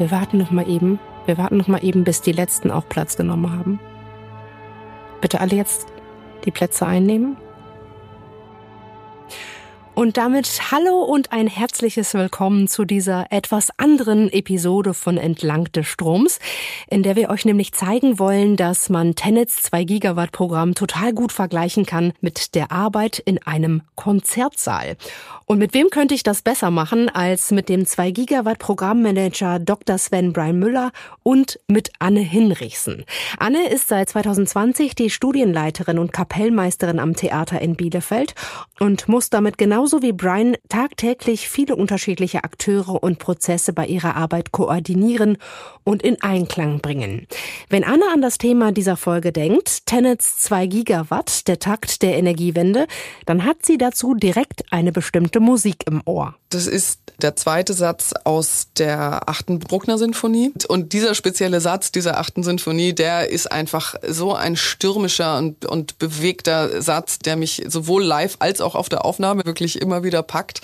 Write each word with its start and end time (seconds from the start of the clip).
Wir 0.00 0.10
warten 0.10 0.38
noch 0.38 0.50
mal 0.50 0.66
eben. 0.66 0.98
Wir 1.26 1.36
warten 1.36 1.58
noch 1.58 1.68
mal 1.68 1.84
eben, 1.84 2.04
bis 2.04 2.22
die 2.22 2.32
letzten 2.32 2.70
auch 2.70 2.88
Platz 2.88 3.18
genommen 3.18 3.52
haben. 3.52 3.78
Bitte 5.20 5.42
alle 5.42 5.54
jetzt 5.54 5.88
die 6.46 6.50
Plätze 6.50 6.86
einnehmen. 6.86 7.36
Und 10.00 10.16
damit 10.16 10.72
hallo 10.72 11.02
und 11.02 11.30
ein 11.30 11.46
herzliches 11.46 12.14
Willkommen 12.14 12.68
zu 12.68 12.86
dieser 12.86 13.30
etwas 13.30 13.68
anderen 13.76 14.32
Episode 14.32 14.94
von 14.94 15.18
Entlang 15.18 15.70
des 15.72 15.88
Stroms, 15.88 16.38
in 16.88 17.02
der 17.02 17.16
wir 17.16 17.28
euch 17.28 17.44
nämlich 17.44 17.74
zeigen 17.74 18.18
wollen, 18.18 18.56
dass 18.56 18.88
man 18.88 19.14
Tenets 19.14 19.62
2 19.64 19.84
Gigawatt 19.84 20.32
Programm 20.32 20.74
total 20.74 21.12
gut 21.12 21.32
vergleichen 21.32 21.84
kann 21.84 22.14
mit 22.22 22.54
der 22.54 22.72
Arbeit 22.72 23.18
in 23.18 23.42
einem 23.46 23.82
Konzertsaal. 23.94 24.96
Und 25.44 25.58
mit 25.58 25.74
wem 25.74 25.90
könnte 25.90 26.14
ich 26.14 26.22
das 26.22 26.40
besser 26.40 26.70
machen 26.70 27.10
als 27.10 27.50
mit 27.50 27.68
dem 27.68 27.84
2 27.84 28.12
Gigawatt 28.12 28.58
Programmmanager 28.58 29.58
Dr. 29.58 29.98
Sven 29.98 30.32
Brian 30.32 30.58
Müller 30.58 30.92
und 31.24 31.60
mit 31.66 31.90
Anne 31.98 32.20
Hinrichsen. 32.20 33.04
Anne 33.38 33.68
ist 33.68 33.88
seit 33.88 34.08
2020 34.08 34.94
die 34.94 35.10
Studienleiterin 35.10 35.98
und 35.98 36.14
Kapellmeisterin 36.14 37.00
am 37.00 37.16
Theater 37.16 37.60
in 37.60 37.76
Bielefeld 37.76 38.34
und 38.78 39.08
muss 39.08 39.28
damit 39.28 39.58
genauso 39.90 40.06
wie 40.06 40.12
Brian 40.12 40.56
tagtäglich 40.68 41.48
viele 41.48 41.74
unterschiedliche 41.74 42.44
Akteure 42.44 43.02
und 43.02 43.18
Prozesse 43.18 43.72
bei 43.72 43.86
ihrer 43.86 44.14
Arbeit 44.14 44.52
koordinieren 44.52 45.36
und 45.82 46.02
in 46.02 46.22
Einklang 46.22 46.80
bringen. 46.80 47.26
Wenn 47.70 47.82
Anne 47.82 48.04
an 48.12 48.22
das 48.22 48.38
Thema 48.38 48.70
dieser 48.70 48.96
Folge 48.96 49.32
denkt, 49.32 49.86
Tenets 49.86 50.38
2 50.38 50.66
Gigawatt, 50.66 51.48
der 51.48 51.58
Takt 51.58 52.02
der 52.02 52.16
Energiewende, 52.16 52.86
dann 53.26 53.44
hat 53.44 53.66
sie 53.66 53.78
dazu 53.78 54.14
direkt 54.14 54.62
eine 54.70 54.92
bestimmte 54.92 55.40
Musik 55.40 55.84
im 55.88 56.02
Ohr. 56.04 56.36
Das 56.50 56.66
ist 56.66 57.00
der 57.22 57.36
zweite 57.36 57.74
Satz 57.74 58.12
aus 58.24 58.68
der 58.76 59.28
achten 59.28 59.58
Bruckner 59.58 59.98
Sinfonie. 59.98 60.52
Und 60.68 60.92
dieser 60.92 61.14
spezielle 61.14 61.60
Satz 61.60 61.92
dieser 61.92 62.18
achten 62.18 62.42
Sinfonie, 62.42 62.92
der 62.92 63.30
ist 63.30 63.52
einfach 63.52 63.94
so 64.06 64.34
ein 64.34 64.56
stürmischer 64.56 65.38
und, 65.38 65.64
und 65.66 65.98
bewegter 65.98 66.82
Satz, 66.82 67.18
der 67.18 67.36
mich 67.36 67.62
sowohl 67.68 68.02
live 68.02 68.36
als 68.40 68.60
auch 68.60 68.74
auf 68.74 68.88
der 68.88 69.04
Aufnahme 69.04 69.44
wirklich 69.44 69.79
immer 69.80 70.04
wieder 70.04 70.22
packt. 70.22 70.60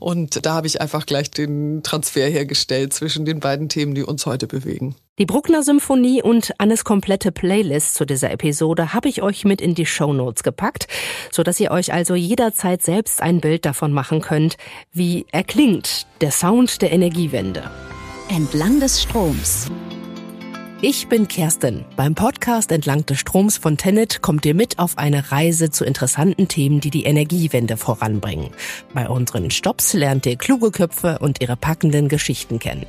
Und 0.00 0.44
da 0.46 0.54
habe 0.54 0.66
ich 0.66 0.80
einfach 0.80 1.06
gleich 1.06 1.30
den 1.30 1.82
Transfer 1.82 2.28
hergestellt 2.28 2.92
zwischen 2.92 3.24
den 3.24 3.40
beiden 3.40 3.68
Themen, 3.68 3.94
die 3.94 4.04
uns 4.04 4.26
heute 4.26 4.46
bewegen. 4.46 4.94
Die 5.18 5.26
Bruckner 5.26 5.64
Symphonie 5.64 6.22
und 6.22 6.54
Annes 6.58 6.84
komplette 6.84 7.32
Playlist 7.32 7.94
zu 7.94 8.04
dieser 8.04 8.30
Episode 8.30 8.94
habe 8.94 9.08
ich 9.08 9.20
euch 9.20 9.44
mit 9.44 9.60
in 9.60 9.74
die 9.74 9.86
Show 9.86 10.12
Notes 10.12 10.44
gepackt, 10.44 10.86
so 11.32 11.42
dass 11.42 11.58
ihr 11.58 11.72
euch 11.72 11.92
also 11.92 12.14
jederzeit 12.14 12.82
selbst 12.82 13.20
ein 13.20 13.40
Bild 13.40 13.64
davon 13.64 13.92
machen 13.92 14.20
könnt, 14.20 14.56
wie 14.92 15.26
er 15.32 15.42
klingt, 15.42 16.06
der 16.20 16.30
Sound 16.30 16.82
der 16.82 16.92
Energiewende. 16.92 17.68
Entlang 18.28 18.78
des 18.78 19.02
Stroms. 19.02 19.68
Ich 20.80 21.08
bin 21.08 21.26
Kerstin. 21.26 21.84
Beim 21.96 22.14
Podcast 22.14 22.70
Entlang 22.70 23.04
des 23.04 23.18
Stroms 23.18 23.58
von 23.58 23.76
Tenet 23.76 24.22
kommt 24.22 24.46
ihr 24.46 24.54
mit 24.54 24.78
auf 24.78 24.96
eine 24.96 25.32
Reise 25.32 25.70
zu 25.70 25.84
interessanten 25.84 26.46
Themen, 26.46 26.78
die 26.80 26.90
die 26.90 27.02
Energiewende 27.02 27.76
voranbringen. 27.76 28.50
Bei 28.94 29.08
unseren 29.08 29.50
Stops 29.50 29.92
lernt 29.94 30.24
ihr 30.24 30.36
kluge 30.36 30.70
Köpfe 30.70 31.18
und 31.18 31.40
ihre 31.40 31.56
packenden 31.56 32.08
Geschichten 32.08 32.60
kennen. 32.60 32.86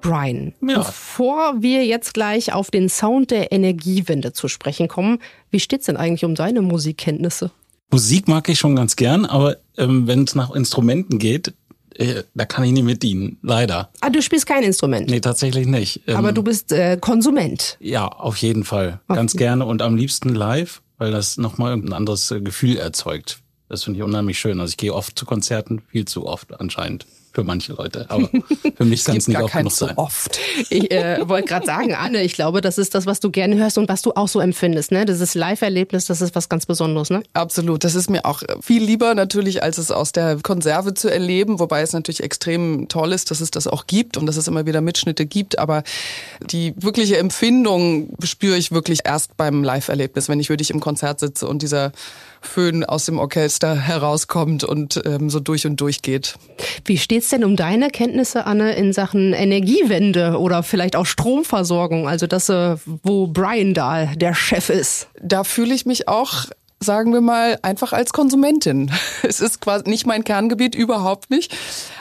Brian, 0.00 0.54
ja. 0.62 0.78
bevor 0.78 1.60
wir 1.60 1.84
jetzt 1.84 2.14
gleich 2.14 2.54
auf 2.54 2.70
den 2.70 2.88
Sound 2.88 3.30
der 3.30 3.52
Energiewende 3.52 4.32
zu 4.32 4.48
sprechen 4.48 4.88
kommen, 4.88 5.18
wie 5.50 5.60
steht's 5.60 5.84
denn 5.84 5.98
eigentlich 5.98 6.24
um 6.24 6.34
deine 6.34 6.62
Musikkenntnisse? 6.62 7.50
Musik 7.90 8.26
mag 8.26 8.48
ich 8.48 8.58
schon 8.58 8.74
ganz 8.74 8.96
gern, 8.96 9.26
aber 9.26 9.58
ähm, 9.76 10.06
wenn 10.06 10.24
es 10.24 10.34
nach 10.34 10.54
Instrumenten 10.54 11.18
geht, 11.18 11.52
äh, 11.98 12.22
da 12.34 12.44
kann 12.44 12.64
ich 12.64 12.72
nicht 12.72 12.84
mit 12.84 13.02
dienen, 13.02 13.38
leider. 13.42 13.90
Ah, 14.00 14.10
du 14.10 14.22
spielst 14.22 14.46
kein 14.46 14.62
Instrument? 14.62 15.08
Nee, 15.08 15.20
tatsächlich 15.20 15.66
nicht. 15.66 16.02
Ähm, 16.06 16.16
aber 16.16 16.32
du 16.32 16.42
bist 16.42 16.72
äh, 16.72 16.96
Konsument? 17.00 17.76
Ja, 17.80 18.06
auf 18.06 18.36
jeden 18.38 18.64
Fall. 18.64 19.00
Okay. 19.08 19.16
Ganz 19.16 19.34
gerne 19.34 19.64
und 19.66 19.82
am 19.82 19.96
liebsten 19.96 20.30
live, 20.30 20.82
weil 20.98 21.10
das 21.10 21.36
nochmal 21.36 21.72
ein 21.72 21.92
anderes 21.92 22.30
äh, 22.30 22.40
Gefühl 22.40 22.76
erzeugt. 22.76 23.40
Das 23.68 23.84
finde 23.84 23.98
ich 23.98 24.04
unheimlich 24.04 24.38
schön. 24.38 24.60
Also 24.60 24.70
ich 24.70 24.76
gehe 24.76 24.94
oft 24.94 25.18
zu 25.18 25.26
Konzerten, 25.26 25.82
viel 25.88 26.04
zu 26.04 26.26
oft 26.26 26.58
anscheinend 26.60 27.06
für 27.36 27.44
manche 27.44 27.74
Leute. 27.74 28.06
Aber 28.08 28.30
für 28.76 28.84
mich 28.86 29.04
kann 29.04 29.16
es 29.18 29.28
nicht 29.28 29.38
oft 29.38 29.52
genug 29.52 29.70
sein. 29.70 29.90
So 29.90 30.02
oft. 30.02 30.38
Ich 30.70 30.90
äh, 30.90 31.28
wollte 31.28 31.46
gerade 31.46 31.66
sagen, 31.66 31.94
Anne, 31.94 32.22
ich 32.22 32.32
glaube, 32.32 32.62
das 32.62 32.78
ist 32.78 32.94
das, 32.94 33.04
was 33.04 33.20
du 33.20 33.30
gerne 33.30 33.56
hörst 33.56 33.76
und 33.76 33.90
was 33.90 34.00
du 34.00 34.12
auch 34.12 34.26
so 34.26 34.40
empfindest. 34.40 34.90
Ne? 34.90 35.04
Dieses 35.04 35.34
Live-Erlebnis, 35.34 36.06
das 36.06 36.22
ist 36.22 36.34
was 36.34 36.48
ganz 36.48 36.64
Besonderes. 36.64 37.10
Ne? 37.10 37.22
Absolut. 37.34 37.84
Das 37.84 37.94
ist 37.94 38.08
mir 38.08 38.24
auch 38.24 38.42
viel 38.62 38.82
lieber 38.82 39.14
natürlich, 39.14 39.62
als 39.62 39.76
es 39.76 39.90
aus 39.90 40.12
der 40.12 40.38
Konserve 40.42 40.94
zu 40.94 41.10
erleben. 41.12 41.60
Wobei 41.60 41.82
es 41.82 41.92
natürlich 41.92 42.22
extrem 42.22 42.88
toll 42.88 43.12
ist, 43.12 43.30
dass 43.30 43.42
es 43.42 43.50
das 43.50 43.66
auch 43.66 43.86
gibt 43.86 44.16
und 44.16 44.24
dass 44.24 44.38
es 44.38 44.48
immer 44.48 44.64
wieder 44.64 44.80
Mitschnitte 44.80 45.26
gibt. 45.26 45.58
Aber 45.58 45.82
die 46.40 46.72
wirkliche 46.78 47.18
Empfindung 47.18 48.16
spüre 48.24 48.56
ich 48.56 48.72
wirklich 48.72 49.00
erst 49.04 49.36
beim 49.36 49.62
Live-Erlebnis, 49.62 50.30
wenn 50.30 50.40
ich 50.40 50.48
wirklich 50.48 50.70
im 50.70 50.80
Konzert 50.80 51.20
sitze 51.20 51.46
und 51.46 51.60
dieser 51.60 51.92
Föhn 52.40 52.84
aus 52.84 53.06
dem 53.06 53.18
Orchester 53.18 53.76
herauskommt 53.76 54.64
und 54.64 55.00
ähm, 55.04 55.30
so 55.30 55.40
durch 55.40 55.66
und 55.66 55.80
durch 55.80 56.02
geht. 56.02 56.36
Wie 56.84 56.98
steht's 56.98 57.28
denn 57.30 57.44
um 57.44 57.56
deine 57.56 57.90
Kenntnisse, 57.90 58.46
Anne, 58.46 58.74
in 58.74 58.92
Sachen 58.92 59.32
Energiewende 59.32 60.38
oder 60.38 60.62
vielleicht 60.62 60.96
auch 60.96 61.06
Stromversorgung? 61.06 62.08
Also 62.08 62.26
das, 62.26 62.48
äh, 62.48 62.76
wo 62.84 63.26
Brian 63.26 63.74
da 63.74 64.06
der 64.06 64.34
Chef 64.34 64.70
ist. 64.70 65.08
Da 65.20 65.44
fühle 65.44 65.74
ich 65.74 65.86
mich 65.86 66.08
auch 66.08 66.46
sagen 66.80 67.12
wir 67.12 67.20
mal, 67.20 67.58
einfach 67.62 67.92
als 67.92 68.12
Konsumentin. 68.12 68.90
Es 69.22 69.40
ist 69.40 69.60
quasi 69.60 69.88
nicht 69.88 70.06
mein 70.06 70.22
Kerngebiet, 70.22 70.76
überhaupt 70.76 71.30
nicht. 71.30 71.52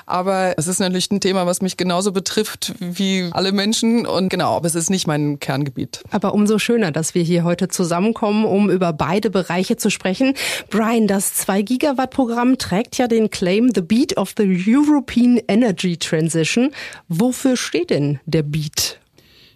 Aber 0.06 0.54
es 0.58 0.68
ist 0.68 0.80
natürlich 0.80 1.10
ein 1.10 1.22
Thema, 1.22 1.48
was 1.48 1.62
mich 1.62 1.76
genauso 1.76 2.12
betrifft 2.12 2.76
wie 2.80 3.30
alle 3.32 3.52
Menschen. 3.52 4.06
Und 4.06 4.30
genau, 4.30 4.56
aber 4.56 4.68
es 4.68 4.76
ist 4.76 4.92
nicht 4.92 5.08
mein 5.08 5.40
Kerngebiet. 5.40 6.04
Aber 6.12 6.36
umso 6.36 6.60
schöner, 6.60 6.92
dass 6.92 7.16
wir 7.16 7.24
hier 7.24 7.44
heute 7.44 7.68
zusammenkommen, 7.68 8.46
um 8.46 8.70
über 8.70 8.94
beide 8.94 9.32
Bereiche 9.32 9.78
zu 9.78 9.90
sprechen. 9.90 10.36
Brian, 10.70 11.08
das 11.08 11.34
2 11.34 11.64
Gigawatt 11.64 12.12
Programm 12.12 12.60
trägt 12.60 12.98
ja 12.98 13.08
den 13.08 13.32
Claim 13.32 13.72
The 13.74 13.82
Beat 13.82 14.18
of 14.18 14.34
the 14.38 14.46
European 14.68 15.42
Energy 15.48 15.98
Transition. 15.98 16.72
Wofür 17.08 17.58
steht 17.58 17.90
denn 17.90 18.20
der 18.26 18.44
Beat? 18.44 19.00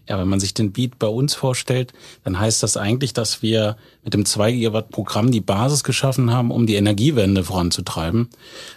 Ja, 0.10 0.18
wenn 0.18 0.28
man 0.28 0.40
sich 0.40 0.56
den 0.56 0.72
Beat 0.72 0.98
bei 0.98 1.08
uns 1.08 1.36
vorstellt, 1.36 1.94
dann 2.24 2.40
heißt 2.40 2.64
das 2.64 2.78
eigentlich, 2.78 3.14
dass 3.14 3.44
wir 3.44 3.78
mit 4.04 4.16
dem 4.16 4.26
2 4.26 4.54
Gigawatt 4.54 4.90
Programm 4.90 5.30
die 5.30 5.40
Basis 5.40 5.84
geschaffen 5.84 6.34
haben, 6.34 6.50
um 6.50 6.66
die 6.66 6.76
Energiewende 6.76 7.44
voranzutreiben. 7.44 8.28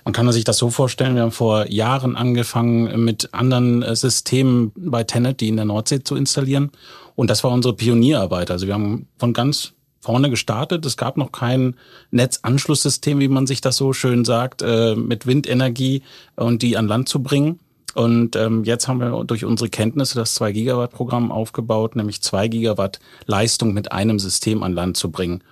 Man 0.05 0.13
kann 0.13 0.31
sich 0.31 0.45
das 0.45 0.59
so 0.59 0.69
vorstellen, 0.69 1.15
wir 1.15 1.23
haben 1.23 1.33
vor 1.33 1.71
Jahren 1.71 2.17
angefangen, 2.17 3.03
mit 3.03 3.33
anderen 3.33 3.83
äh, 3.83 3.97
Systemen 3.97 4.73
bei 4.77 5.05
Tenet, 5.05 5.41
die 5.41 5.49
in 5.49 5.57
der 5.57 5.65
Nordsee 5.65 6.05
zu 6.05 6.17
installieren. 6.17 6.71
Und 7.15 7.31
das 7.31 7.43
war 7.43 7.51
unsere 7.51 7.75
Pionierarbeit. 7.75 8.51
Also 8.51 8.67
wir 8.67 8.75
haben 8.75 9.07
von 9.19 9.33
ganz 9.33 9.73
vorne 10.01 10.29
gestartet. 10.29 10.85
Es 10.85 10.99
gab 10.99 11.17
noch 11.17 11.33
kein 11.33 11.77
Netzanschlusssystem, 12.11 13.21
wie 13.21 13.29
man 13.29 13.47
sich 13.47 13.63
das 13.63 13.77
so 13.79 13.95
schön 13.95 14.27
sagt, 14.27 14.61
äh, 14.61 14.97
mit 14.97 15.27
Windenergie 15.27 16.03
und 16.37 16.61
die 16.61 16.77
an 16.77 16.89
Land 16.89 17.09
zu 17.09 17.23
bringen. 17.23 17.59
Und 17.95 18.37
ähm, 18.37 18.65
jetzt 18.65 18.89
haben 18.89 19.01
wir 19.01 19.25
durch 19.25 19.45
unsere 19.45 19.69
Kenntnisse 19.69 20.17
das 20.17 20.35
2 20.35 20.53
Gigawatt 20.53 20.93
Programm 20.93 21.31
aufgebaut, 21.31 21.97
nämlich 21.97 22.23
2 22.23 22.49
Gigawatt 22.49 23.01
Leistung 23.27 23.75
mit 23.75 23.93
einem 23.93 24.19
System 24.19 24.63
an 24.63 24.73
Land 24.73 24.97
zu 24.97 25.11
bringen. 25.11 25.43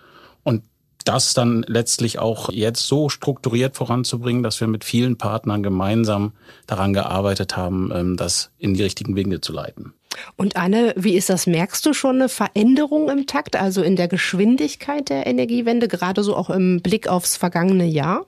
Und 0.42 0.62
das 1.04 1.34
dann 1.34 1.64
letztlich 1.66 2.18
auch 2.18 2.50
jetzt 2.50 2.86
so 2.86 3.08
strukturiert 3.08 3.76
voranzubringen, 3.76 4.42
dass 4.42 4.60
wir 4.60 4.68
mit 4.68 4.84
vielen 4.84 5.16
Partnern 5.16 5.62
gemeinsam 5.62 6.32
daran 6.66 6.92
gearbeitet 6.92 7.56
haben, 7.56 7.90
ähm, 7.94 8.16
das 8.16 8.50
in 8.58 8.74
die 8.74 8.82
richtigen 8.82 9.16
Wege 9.16 9.40
zu 9.40 9.52
leiten. 9.52 9.94
Und 10.36 10.56
Anne, 10.56 10.92
wie 10.96 11.14
ist 11.14 11.30
das? 11.30 11.46
Merkst 11.46 11.86
du 11.86 11.92
schon 11.92 12.16
eine 12.16 12.28
Veränderung 12.28 13.08
im 13.08 13.26
Takt, 13.26 13.56
also 13.56 13.82
in 13.82 13.96
der 13.96 14.08
Geschwindigkeit 14.08 15.08
der 15.08 15.26
Energiewende, 15.26 15.88
gerade 15.88 16.22
so 16.22 16.36
auch 16.36 16.50
im 16.50 16.80
Blick 16.82 17.08
aufs 17.08 17.36
vergangene 17.36 17.86
Jahr? 17.86 18.26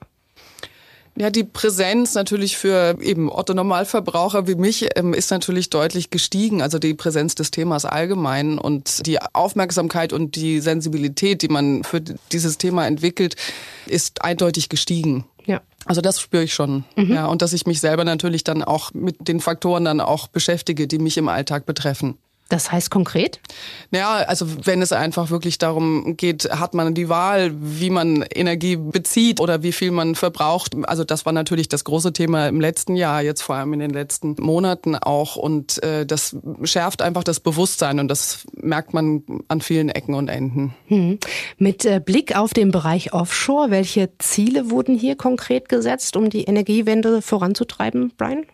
Ja, 1.15 1.29
die 1.29 1.45
Präsenz 1.45 2.15
natürlich 2.15 2.57
für 2.57 2.97
eben 3.03 3.31
Otto 3.31 3.53
Normalverbraucher 3.53 4.47
wie 4.47 4.55
mich 4.55 4.89
ähm, 4.97 5.13
ist 5.13 5.31
natürlich 5.31 5.69
deutlich 5.69 6.09
gestiegen. 6.09 6.63
Also 6.63 6.79
die 6.79 6.95
Präsenz 6.95 7.35
des 7.35 7.51
Themas 7.51 7.85
allgemein 7.85 8.59
und 8.59 9.07
die 9.07 9.19
Aufmerksamkeit 9.21 10.15
und 10.15 10.37
die 10.37 10.61
Sensibilität, 10.61 11.43
die 11.43 11.49
man 11.49 11.85
für 11.85 12.01
dieses 12.01 12.57
Thema 12.57 12.87
entwickelt, 12.87 13.37
ist 13.87 14.23
eindeutig 14.25 14.71
gestiegen. 14.71 15.27
Ja. 15.45 15.61
Also 15.85 16.01
das 16.01 16.19
spüre 16.19 16.45
ich 16.45 16.55
schon. 16.55 16.85
Mhm. 16.97 17.13
Ja, 17.13 17.27
und 17.27 17.43
dass 17.43 17.53
ich 17.53 17.67
mich 17.67 17.81
selber 17.81 18.05
natürlich 18.05 18.43
dann 18.43 18.63
auch 18.63 18.95
mit 18.95 19.29
den 19.29 19.41
Faktoren 19.41 19.85
dann 19.85 20.01
auch 20.01 20.29
beschäftige, 20.29 20.87
die 20.87 20.99
mich 20.99 21.19
im 21.19 21.29
Alltag 21.29 21.67
betreffen. 21.67 22.17
Das 22.53 22.71
heißt 22.71 22.91
konkret? 22.91 23.41
Ja, 23.93 24.17
also 24.17 24.47
wenn 24.67 24.83
es 24.83 24.93
einfach 24.93 25.31
wirklich 25.31 25.57
darum 25.57 26.19
geht, 26.19 26.51
hat 26.51 26.75
man 26.75 26.93
die 26.93 27.09
Wahl, 27.09 27.51
wie 27.59 27.89
man 27.89 28.21
Energie 28.31 28.77
bezieht 28.77 29.41
oder 29.41 29.63
wie 29.63 29.73
viel 29.73 29.91
man 29.91 30.15
verbraucht. 30.15 30.77
Also 30.83 31.03
das 31.03 31.25
war 31.25 31.33
natürlich 31.33 31.71
das 31.71 31.85
große 31.85 32.13
Thema 32.13 32.49
im 32.49 32.61
letzten 32.61 32.95
Jahr, 32.95 33.23
jetzt 33.23 33.41
vor 33.41 33.55
allem 33.55 33.73
in 33.73 33.79
den 33.79 33.93
letzten 33.95 34.37
Monaten 34.39 34.97
auch. 34.97 35.37
Und 35.37 35.83
äh, 35.83 36.05
das 36.05 36.37
schärft 36.65 37.01
einfach 37.01 37.25
das 37.25 37.41
Bewusstsein 37.41 37.99
und 37.99 38.09
das 38.09 38.45
merkt 38.53 38.93
man 38.93 39.23
an 39.49 39.63
vielen 39.63 39.89
Ecken 39.89 40.15
und 40.15 40.29
Enden. 40.29 40.75
Hm. 40.89 41.21
Mit 41.57 41.87
äh, 41.87 42.03
Blick 42.05 42.37
auf 42.37 42.53
den 42.53 42.71
Bereich 42.71 43.15
Offshore, 43.15 43.71
welche 43.71 44.11
Ziele 44.19 44.71
wurden 44.71 44.95
hier 44.95 45.17
konkret 45.17 45.71
gesetzt, 45.71 46.19
um 46.19 46.29
die 46.29 46.45
Energiewende 46.45 47.23
voranzutreiben, 47.23 48.13
Brian? 48.19 48.45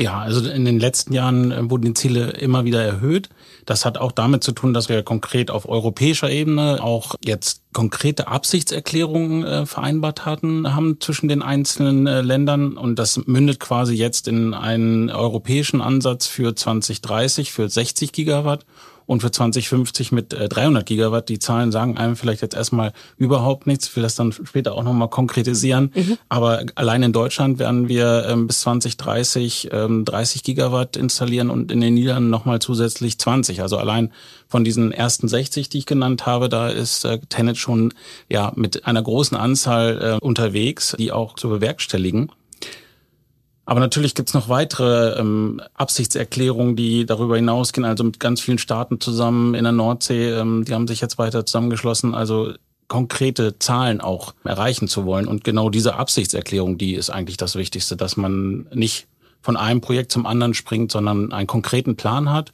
Ja, 0.00 0.20
also 0.20 0.48
in 0.48 0.64
den 0.64 0.78
letzten 0.78 1.12
Jahren 1.12 1.50
äh, 1.50 1.70
wurden 1.70 1.86
die 1.86 1.94
Ziele 1.94 2.30
immer 2.30 2.64
wieder 2.64 2.80
erhöht. 2.80 3.30
Das 3.66 3.84
hat 3.84 3.98
auch 3.98 4.12
damit 4.12 4.44
zu 4.44 4.52
tun, 4.52 4.72
dass 4.72 4.88
wir 4.88 5.02
konkret 5.02 5.50
auf 5.50 5.68
europäischer 5.68 6.30
Ebene 6.30 6.78
auch 6.80 7.16
jetzt 7.24 7.62
konkrete 7.72 8.28
Absichtserklärungen 8.28 9.44
äh, 9.44 9.66
vereinbart 9.66 10.24
hatten, 10.24 10.72
haben 10.76 11.00
zwischen 11.00 11.26
den 11.26 11.42
einzelnen 11.42 12.06
äh, 12.06 12.20
Ländern. 12.20 12.76
Und 12.76 13.00
das 13.00 13.26
mündet 13.26 13.58
quasi 13.58 13.94
jetzt 13.94 14.28
in 14.28 14.54
einen 14.54 15.10
europäischen 15.10 15.80
Ansatz 15.80 16.28
für 16.28 16.54
2030 16.54 17.50
für 17.50 17.68
60 17.68 18.12
Gigawatt 18.12 18.64
und 19.08 19.22
für 19.22 19.30
2050 19.30 20.12
mit 20.12 20.34
300 20.38 20.82
äh, 20.82 20.84
Gigawatt. 20.84 21.30
Die 21.30 21.38
Zahlen 21.38 21.72
sagen 21.72 21.96
einem 21.96 22.14
vielleicht 22.14 22.42
jetzt 22.42 22.54
erstmal 22.54 22.92
überhaupt 23.16 23.66
nichts. 23.66 23.88
Ich 23.88 23.96
will 23.96 24.02
das 24.02 24.16
dann 24.16 24.32
später 24.32 24.74
auch 24.74 24.82
nochmal 24.82 25.08
konkretisieren. 25.08 25.92
Mhm. 25.94 26.18
Aber 26.28 26.62
allein 26.74 27.02
in 27.02 27.14
Deutschland 27.14 27.58
werden 27.58 27.88
wir 27.88 28.26
ähm, 28.28 28.46
bis 28.46 28.60
2030 28.60 29.70
ähm, 29.72 30.04
30 30.04 30.42
Gigawatt 30.42 30.98
installieren 30.98 31.48
und 31.48 31.72
in 31.72 31.80
den 31.80 31.94
Niederlanden 31.94 32.28
nochmal 32.28 32.58
zusätzlich 32.58 33.18
20. 33.18 33.62
Also 33.62 33.78
allein 33.78 34.12
von 34.46 34.62
diesen 34.62 34.92
ersten 34.92 35.26
60, 35.26 35.70
die 35.70 35.78
ich 35.78 35.86
genannt 35.86 36.26
habe, 36.26 36.50
da 36.50 36.68
ist 36.68 37.06
äh, 37.06 37.18
Tenet 37.30 37.56
schon 37.56 37.94
ja 38.28 38.52
mit 38.56 38.84
einer 38.86 39.02
großen 39.02 39.38
Anzahl 39.38 40.18
äh, 40.20 40.24
unterwegs, 40.24 40.94
die 40.98 41.12
auch 41.12 41.34
zu 41.34 41.48
bewerkstelligen. 41.48 42.30
Aber 43.68 43.80
natürlich 43.80 44.14
gibt's 44.14 44.32
noch 44.32 44.48
weitere 44.48 45.20
ähm, 45.20 45.60
Absichtserklärungen, 45.74 46.74
die 46.74 47.04
darüber 47.04 47.36
hinausgehen, 47.36 47.84
also 47.84 48.02
mit 48.02 48.18
ganz 48.18 48.40
vielen 48.40 48.56
Staaten 48.56 48.98
zusammen 48.98 49.52
in 49.52 49.64
der 49.64 49.74
Nordsee, 49.74 50.30
ähm, 50.30 50.64
die 50.64 50.72
haben 50.72 50.88
sich 50.88 51.02
jetzt 51.02 51.18
weiter 51.18 51.44
zusammengeschlossen, 51.44 52.14
also 52.14 52.54
konkrete 52.86 53.58
Zahlen 53.58 54.00
auch 54.00 54.32
erreichen 54.42 54.88
zu 54.88 55.04
wollen. 55.04 55.28
Und 55.28 55.44
genau 55.44 55.68
diese 55.68 55.96
Absichtserklärung, 55.96 56.78
die 56.78 56.94
ist 56.94 57.10
eigentlich 57.10 57.36
das 57.36 57.56
Wichtigste, 57.56 57.94
dass 57.94 58.16
man 58.16 58.68
nicht 58.72 59.06
von 59.42 59.58
einem 59.58 59.82
Projekt 59.82 60.12
zum 60.12 60.24
anderen 60.24 60.54
springt, 60.54 60.90
sondern 60.90 61.30
einen 61.30 61.46
konkreten 61.46 61.94
Plan 61.94 62.32
hat, 62.32 62.52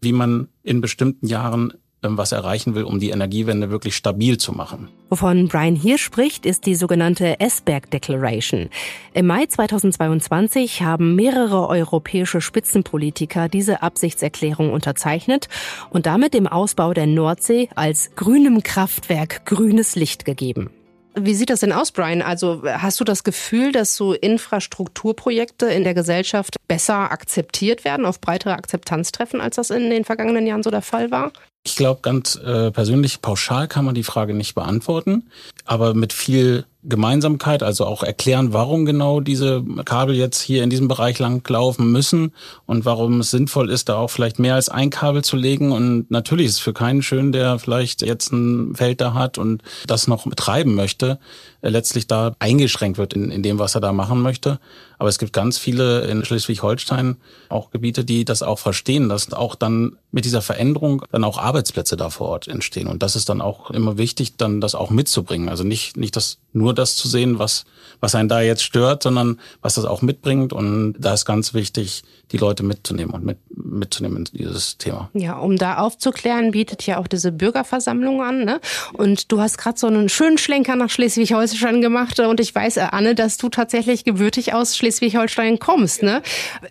wie 0.00 0.12
man 0.12 0.48
in 0.62 0.80
bestimmten 0.80 1.26
Jahren 1.26 1.74
was 2.16 2.32
erreichen 2.32 2.74
will, 2.74 2.84
um 2.84 3.00
die 3.00 3.10
Energiewende 3.10 3.70
wirklich 3.70 3.96
stabil 3.96 4.38
zu 4.38 4.52
machen. 4.52 4.88
Wovon 5.10 5.48
Brian 5.48 5.74
hier 5.74 5.98
spricht, 5.98 6.46
ist 6.46 6.66
die 6.66 6.74
sogenannte 6.74 7.40
Esberg 7.40 7.90
Declaration. 7.90 8.70
Im 9.14 9.26
Mai 9.26 9.46
2022 9.46 10.82
haben 10.82 11.16
mehrere 11.16 11.68
europäische 11.68 12.40
Spitzenpolitiker 12.40 13.48
diese 13.48 13.82
Absichtserklärung 13.82 14.72
unterzeichnet 14.72 15.48
und 15.90 16.06
damit 16.06 16.34
dem 16.34 16.46
Ausbau 16.46 16.94
der 16.94 17.06
Nordsee 17.06 17.68
als 17.74 18.10
grünem 18.14 18.62
Kraftwerk 18.62 19.44
grünes 19.44 19.96
Licht 19.96 20.24
gegeben. 20.24 20.70
Wie 21.18 21.34
sieht 21.34 21.48
das 21.48 21.60
denn 21.60 21.72
aus, 21.72 21.92
Brian? 21.92 22.20
Also 22.20 22.62
hast 22.64 23.00
du 23.00 23.04
das 23.04 23.24
Gefühl, 23.24 23.72
dass 23.72 23.96
so 23.96 24.12
Infrastrukturprojekte 24.12 25.66
in 25.66 25.82
der 25.82 25.94
Gesellschaft 25.94 26.56
besser 26.68 27.10
akzeptiert 27.10 27.84
werden, 27.84 28.04
auf 28.04 28.20
breitere 28.20 28.52
Akzeptanz 28.52 29.12
treffen, 29.12 29.40
als 29.40 29.56
das 29.56 29.70
in 29.70 29.88
den 29.88 30.04
vergangenen 30.04 30.46
Jahren 30.46 30.62
so 30.62 30.70
der 30.70 30.82
Fall 30.82 31.10
war? 31.10 31.32
Ich 31.64 31.74
glaube, 31.74 32.00
ganz 32.02 32.36
äh, 32.36 32.70
persönlich 32.70 33.22
pauschal 33.22 33.66
kann 33.66 33.84
man 33.84 33.94
die 33.94 34.04
Frage 34.04 34.34
nicht 34.34 34.54
beantworten, 34.54 35.30
aber 35.64 35.94
mit 35.94 36.12
viel 36.12 36.64
Gemeinsamkeit, 36.88 37.62
also 37.62 37.84
auch 37.84 38.02
erklären, 38.02 38.52
warum 38.52 38.84
genau 38.84 39.20
diese 39.20 39.64
Kabel 39.84 40.14
jetzt 40.14 40.40
hier 40.40 40.62
in 40.62 40.70
diesem 40.70 40.88
Bereich 40.88 41.18
lang 41.18 41.46
laufen 41.48 41.90
müssen 41.90 42.32
und 42.64 42.84
warum 42.84 43.20
es 43.20 43.30
sinnvoll 43.30 43.70
ist, 43.70 43.88
da 43.88 43.96
auch 43.96 44.10
vielleicht 44.10 44.38
mehr 44.38 44.54
als 44.54 44.68
ein 44.68 44.90
Kabel 44.90 45.22
zu 45.22 45.36
legen. 45.36 45.72
Und 45.72 46.10
natürlich 46.10 46.46
ist 46.46 46.52
es 46.52 46.58
für 46.60 46.72
keinen 46.72 47.02
schön, 47.02 47.32
der 47.32 47.58
vielleicht 47.58 48.02
jetzt 48.02 48.32
ein 48.32 48.74
Feld 48.74 49.00
da 49.00 49.14
hat 49.14 49.38
und 49.38 49.62
das 49.86 50.06
noch 50.06 50.26
betreiben 50.26 50.74
möchte, 50.74 51.18
letztlich 51.62 52.06
da 52.06 52.34
eingeschränkt 52.38 52.98
wird 52.98 53.14
in, 53.14 53.30
in 53.30 53.42
dem, 53.42 53.58
was 53.58 53.74
er 53.74 53.80
da 53.80 53.92
machen 53.92 54.22
möchte. 54.22 54.60
Aber 54.98 55.08
es 55.08 55.18
gibt 55.18 55.32
ganz 55.32 55.58
viele 55.58 56.02
in 56.02 56.24
Schleswig-Holstein 56.24 57.16
auch 57.48 57.70
Gebiete, 57.70 58.04
die 58.04 58.24
das 58.24 58.42
auch 58.42 58.58
verstehen, 58.58 59.08
dass 59.08 59.32
auch 59.32 59.54
dann 59.54 59.96
mit 60.10 60.24
dieser 60.24 60.40
Veränderung 60.40 61.04
dann 61.12 61.24
auch 61.24 61.38
Arbeitsplätze 61.38 61.96
da 61.96 62.08
vor 62.08 62.28
Ort 62.28 62.48
entstehen. 62.48 62.86
Und 62.86 63.02
das 63.02 63.16
ist 63.16 63.28
dann 63.28 63.42
auch 63.42 63.70
immer 63.70 63.98
wichtig, 63.98 64.36
dann 64.36 64.60
das 64.60 64.74
auch 64.74 64.90
mitzubringen. 64.90 65.48
Also 65.48 65.64
nicht, 65.64 65.96
nicht 65.96 66.16
das, 66.16 66.38
nur 66.56 66.74
das 66.74 66.96
zu 66.96 67.08
sehen, 67.08 67.38
was, 67.38 67.64
was 68.00 68.14
einen 68.14 68.28
da 68.28 68.40
jetzt 68.40 68.62
stört, 68.62 69.02
sondern 69.02 69.38
was 69.60 69.74
das 69.74 69.84
auch 69.84 70.02
mitbringt. 70.02 70.52
Und 70.52 70.94
da 70.98 71.14
ist 71.14 71.24
ganz 71.24 71.54
wichtig, 71.54 72.02
die 72.32 72.38
Leute 72.38 72.64
mitzunehmen 72.64 73.14
und 73.14 73.24
mit, 73.24 73.38
mitzunehmen 73.50 74.18
in 74.18 74.24
dieses 74.24 74.78
Thema. 74.78 75.10
Ja, 75.14 75.38
um 75.38 75.56
da 75.56 75.78
aufzuklären, 75.78 76.50
bietet 76.50 76.84
ja 76.84 76.98
auch 76.98 77.06
diese 77.06 77.30
Bürgerversammlung 77.30 78.20
an. 78.20 78.44
Ne? 78.44 78.60
Und 78.94 79.30
du 79.30 79.40
hast 79.40 79.58
gerade 79.58 79.78
so 79.78 79.86
einen 79.86 80.08
schönen 80.08 80.36
Schlenker 80.36 80.74
nach 80.74 80.90
Schleswig-Holstein 80.90 81.80
gemacht. 81.80 82.18
Und 82.18 82.40
ich 82.40 82.52
weiß, 82.52 82.78
äh, 82.78 82.86
Anne, 82.90 83.14
dass 83.14 83.36
du 83.36 83.48
tatsächlich 83.48 84.02
gebürtig 84.04 84.54
aus 84.54 84.76
Schleswig-Holstein 84.76 85.60
kommst. 85.60 86.02
Ne? 86.02 86.20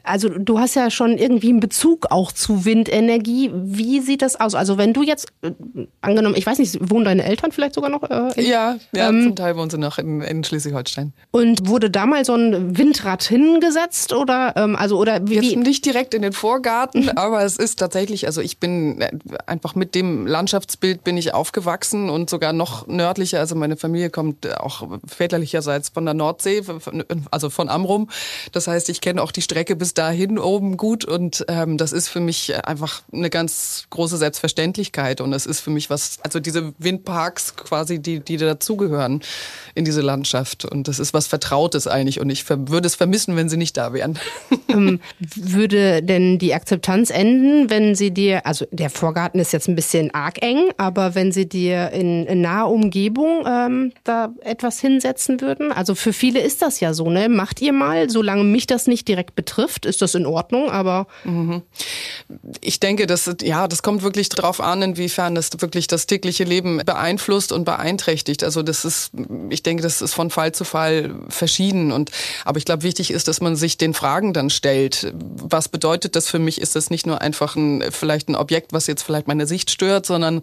Also 0.03 0.27
du 0.29 0.59
hast 0.59 0.75
ja 0.75 0.89
schon 0.89 1.17
irgendwie 1.17 1.49
einen 1.49 1.61
Bezug 1.61 2.07
auch 2.09 2.33
zu 2.33 2.65
Windenergie. 2.65 3.51
Wie 3.53 4.01
sieht 4.01 4.21
das 4.21 4.37
aus? 4.37 4.55
Also 4.55 4.77
wenn 4.77 4.91
du 4.91 5.03
jetzt, 5.03 5.27
äh, 5.41 5.51
angenommen, 6.01 6.35
ich 6.37 6.45
weiß 6.45 6.59
nicht, 6.59 6.77
wohnen 6.89 7.05
deine 7.05 7.23
Eltern 7.23 7.53
vielleicht 7.53 7.75
sogar 7.75 7.89
noch? 7.89 8.03
Äh, 8.03 8.41
in, 8.41 8.45
ja, 8.45 8.75
ja 8.93 9.09
ähm, 9.09 9.23
zum 9.23 9.35
Teil 9.37 9.55
wohnen 9.55 9.69
sie 9.69 9.77
noch 9.77 9.99
in, 9.99 10.21
in 10.21 10.43
Schleswig-Holstein. 10.43 11.13
Und 11.31 11.69
wurde 11.69 11.89
da 11.89 12.05
mal 12.05 12.25
so 12.25 12.35
ein 12.35 12.77
Windrad 12.77 13.23
hingesetzt? 13.23 14.11
Oder, 14.11 14.53
ähm, 14.57 14.75
also, 14.75 14.99
oder 14.99 15.25
wie, 15.25 15.44
jetzt 15.49 15.57
nicht 15.65 15.85
direkt 15.85 16.13
in 16.13 16.21
den 16.21 16.33
Vorgarten, 16.33 17.03
mhm. 17.03 17.09
aber 17.15 17.43
es 17.43 17.57
ist 17.57 17.79
tatsächlich, 17.79 18.25
also 18.27 18.41
ich 18.41 18.59
bin 18.59 19.01
äh, 19.01 19.11
einfach 19.45 19.75
mit 19.75 19.95
dem 19.95 20.27
Landschaftsbild 20.27 21.03
bin 21.03 21.17
ich 21.17 21.33
aufgewachsen 21.33 22.09
und 22.09 22.29
sogar 22.29 22.53
noch 22.53 22.87
nördlicher. 22.87 23.39
Also 23.39 23.55
meine 23.55 23.77
Familie 23.77 24.09
kommt 24.09 24.59
auch 24.59 24.87
väterlicherseits 25.05 25.89
von 25.89 26.05
der 26.05 26.13
Nordsee, 26.13 26.63
also 27.31 27.49
von 27.49 27.69
Amrum. 27.69 28.09
Das 28.51 28.67
heißt, 28.67 28.89
ich 28.89 29.01
kenne 29.01 29.21
auch 29.21 29.31
die 29.31 29.41
Strecke 29.41 29.75
bis 29.75 29.93
dahin 29.93 30.37
oben 30.39 30.77
gut 30.77 31.05
und 31.05 31.45
ähm, 31.47 31.77
das 31.77 31.91
ist 31.91 32.09
für 32.09 32.19
mich 32.19 32.53
einfach 32.65 33.03
eine 33.11 33.29
ganz 33.29 33.85
große 33.89 34.17
Selbstverständlichkeit 34.17 35.21
und 35.21 35.33
es 35.33 35.45
ist 35.45 35.59
für 35.59 35.71
mich 35.71 35.89
was, 35.89 36.19
also 36.21 36.39
diese 36.39 36.73
Windparks 36.77 37.55
quasi, 37.55 37.99
die, 37.99 38.19
die 38.19 38.37
dazugehören 38.37 39.21
in 39.73 39.85
diese 39.85 40.01
Landschaft 40.01 40.65
und 40.65 40.87
das 40.87 40.99
ist 40.99 41.13
was 41.13 41.27
Vertrautes 41.27 41.87
eigentlich 41.87 42.19
und 42.19 42.29
ich 42.29 42.47
würde 42.49 42.87
es 42.87 42.95
vermissen, 42.95 43.35
wenn 43.35 43.49
sie 43.49 43.57
nicht 43.57 43.77
da 43.77 43.93
wären. 43.93 44.19
Würde 45.35 46.01
denn 46.01 46.39
die 46.39 46.53
Akzeptanz 46.53 47.09
enden, 47.09 47.69
wenn 47.69 47.95
sie 47.95 48.11
dir, 48.11 48.45
also 48.45 48.65
der 48.71 48.89
Vorgarten 48.89 49.39
ist 49.39 49.53
jetzt 49.53 49.67
ein 49.67 49.75
bisschen 49.75 50.13
arg 50.13 50.41
eng, 50.41 50.71
aber 50.77 51.15
wenn 51.15 51.31
sie 51.31 51.47
dir 51.47 51.91
in, 51.91 52.25
in 52.25 52.41
naher 52.41 52.69
Umgebung 52.69 53.45
ähm, 53.47 53.91
da 54.03 54.33
etwas 54.41 54.79
hinsetzen 54.79 55.41
würden? 55.41 55.71
Also 55.71 55.95
für 55.95 56.13
viele 56.13 56.39
ist 56.39 56.61
das 56.61 56.79
ja 56.79 56.93
so, 56.93 57.09
ne? 57.09 57.29
Macht 57.29 57.61
ihr 57.61 57.73
mal, 57.73 58.09
solange 58.09 58.43
mich 58.43 58.67
das 58.67 58.87
nicht 58.87 59.07
direkt 59.07 59.35
betrifft, 59.35 59.85
ist 59.85 60.01
das 60.01 60.15
in 60.15 60.25
Ordnung, 60.25 60.69
aber. 60.69 61.07
Mhm. 61.23 61.61
Ich 62.61 62.79
denke, 62.79 63.07
das, 63.07 63.29
ja, 63.41 63.67
das 63.67 63.83
kommt 63.83 64.03
wirklich 64.03 64.29
drauf 64.29 64.61
an, 64.61 64.81
inwiefern 64.81 65.35
das 65.35 65.49
wirklich 65.59 65.87
das 65.87 66.07
tägliche 66.07 66.43
Leben 66.43 66.81
beeinflusst 66.85 67.51
und 67.51 67.65
beeinträchtigt. 67.65 68.43
Also 68.43 68.63
das 68.63 68.85
ist, 68.85 69.11
ich 69.49 69.63
denke, 69.63 69.83
das 69.83 70.01
ist 70.01 70.13
von 70.13 70.29
Fall 70.29 70.53
zu 70.53 70.63
Fall 70.63 71.15
verschieden. 71.29 71.91
Und, 71.91 72.11
aber 72.43 72.57
ich 72.57 72.65
glaube, 72.65 72.83
wichtig 72.83 73.11
ist, 73.11 73.27
dass 73.27 73.41
man 73.41 73.55
sich 73.55 73.77
den 73.77 73.93
Fragen 73.93 74.33
dann 74.33 74.49
stellt 74.49 75.13
was 75.37 75.69
bedeutet 75.69 76.15
das 76.15 76.29
für 76.29 76.39
mich? 76.39 76.61
Ist 76.61 76.75
das 76.75 76.89
nicht 76.89 77.05
nur 77.05 77.21
einfach 77.21 77.55
ein, 77.55 77.83
vielleicht 77.91 78.29
ein 78.29 78.35
Objekt, 78.35 78.73
was 78.73 78.87
jetzt 78.87 79.03
vielleicht 79.03 79.27
meine 79.27 79.47
Sicht 79.47 79.69
stört, 79.71 80.05
sondern 80.05 80.41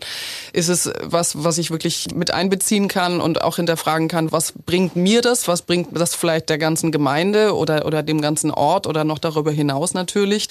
ist 0.52 0.68
es 0.68 0.90
was, 1.02 1.44
was 1.44 1.58
ich 1.58 1.70
wirklich 1.70 2.08
mit 2.14 2.32
einbeziehen 2.32 2.88
kann 2.88 3.20
und 3.20 3.42
auch 3.42 3.56
hinterfragen 3.56 4.08
kann, 4.08 4.32
was 4.32 4.52
bringt 4.52 4.96
mir 4.96 5.22
das? 5.22 5.48
Was 5.48 5.62
bringt 5.62 5.88
das 5.92 6.14
vielleicht 6.14 6.48
der 6.48 6.58
ganzen 6.58 6.92
Gemeinde 6.92 7.54
oder, 7.54 7.86
oder 7.86 8.02
dem 8.02 8.20
ganzen 8.20 8.50
Ort 8.50 8.86
oder 8.86 9.04
noch 9.04 9.18
darüber 9.18 9.50
hinaus 9.50 9.94
natürlich? 9.94 10.48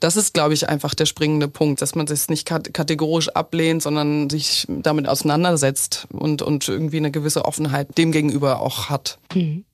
Das 0.00 0.16
ist, 0.16 0.34
glaube 0.34 0.54
ich, 0.54 0.68
einfach 0.68 0.94
der 0.94 1.06
springende 1.06 1.48
Punkt, 1.48 1.82
dass 1.82 1.94
man 1.94 2.06
das 2.06 2.28
nicht 2.28 2.46
kategorisch 2.46 3.28
ablehnt, 3.28 3.82
sondern 3.82 4.30
sich 4.30 4.66
damit 4.68 5.08
auseinandersetzt 5.08 6.06
und, 6.12 6.42
und 6.42 6.68
irgendwie 6.68 6.98
eine 6.98 7.10
gewisse 7.10 7.44
Offenheit 7.44 7.96
dem 7.98 8.12
gegenüber 8.12 8.60
auch 8.60 8.88
hat. 8.88 9.18
Mhm. 9.34 9.64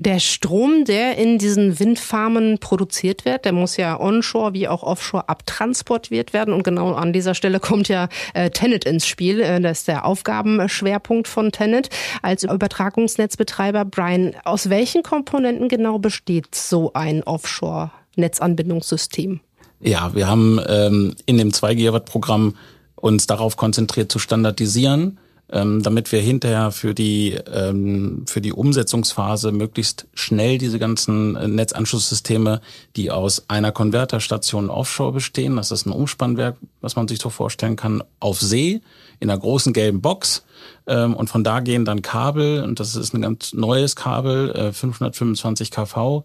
Der 0.00 0.20
Strom, 0.20 0.84
der 0.84 1.18
in 1.18 1.38
diesen 1.38 1.80
Windfarmen 1.80 2.58
produziert 2.58 3.24
wird, 3.24 3.44
der 3.44 3.52
muss 3.52 3.76
ja 3.76 3.98
onshore 3.98 4.54
wie 4.54 4.68
auch 4.68 4.84
offshore 4.84 5.28
abtransportiert 5.28 6.32
werden. 6.32 6.54
Und 6.54 6.62
genau 6.62 6.92
an 6.92 7.12
dieser 7.12 7.34
Stelle 7.34 7.58
kommt 7.68 7.88
ja 7.88 8.08
äh, 8.32 8.50
Tenet 8.50 8.84
ins 8.84 9.08
Spiel. 9.08 9.40
Äh, 9.40 9.60
das 9.60 9.80
ist 9.80 9.88
der 9.88 10.04
Aufgabenschwerpunkt 10.04 11.26
von 11.26 11.50
Tenet 11.50 11.90
als 12.22 12.44
Übertragungsnetzbetreiber. 12.44 13.84
Brian, 13.84 14.36
aus 14.44 14.70
welchen 14.70 15.02
Komponenten 15.02 15.68
genau 15.68 15.98
besteht 15.98 16.54
so 16.54 16.92
ein 16.94 17.24
Offshore-Netzanbindungssystem? 17.24 19.40
Ja, 19.80 20.14
wir 20.14 20.28
haben 20.28 20.60
ähm, 20.68 21.16
in 21.26 21.38
dem 21.38 21.52
2 21.52 21.74
Gigawatt 21.74 22.04
Programm 22.04 22.54
uns 22.94 23.26
darauf 23.26 23.56
konzentriert 23.56 24.12
zu 24.12 24.20
standardisieren 24.20 25.18
ähm, 25.50 25.82
damit 25.82 26.12
wir 26.12 26.20
hinterher 26.20 26.70
für 26.72 26.94
die, 26.94 27.38
ähm, 27.52 28.24
für 28.26 28.40
die 28.40 28.52
Umsetzungsphase 28.52 29.52
möglichst 29.52 30.06
schnell 30.14 30.58
diese 30.58 30.78
ganzen 30.78 31.36
äh, 31.36 31.48
Netzanschlusssysteme, 31.48 32.60
die 32.96 33.10
aus 33.10 33.48
einer 33.48 33.72
Konverterstation 33.72 34.70
offshore 34.70 35.12
bestehen, 35.12 35.56
das 35.56 35.70
ist 35.70 35.86
ein 35.86 35.92
Umspannwerk, 35.92 36.56
was 36.80 36.96
man 36.96 37.08
sich 37.08 37.20
so 37.20 37.30
vorstellen 37.30 37.76
kann, 37.76 38.02
auf 38.20 38.40
See 38.40 38.82
in 39.20 39.30
einer 39.30 39.40
großen 39.40 39.72
gelben 39.72 40.00
Box. 40.00 40.44
Ähm, 40.86 41.14
und 41.14 41.30
von 41.30 41.44
da 41.44 41.60
gehen 41.60 41.84
dann 41.84 42.02
Kabel, 42.02 42.62
und 42.62 42.80
das 42.80 42.94
ist 42.96 43.14
ein 43.14 43.22
ganz 43.22 43.52
neues 43.52 43.96
Kabel, 43.96 44.50
äh, 44.50 44.72
525 44.72 45.70
kV, 45.70 46.24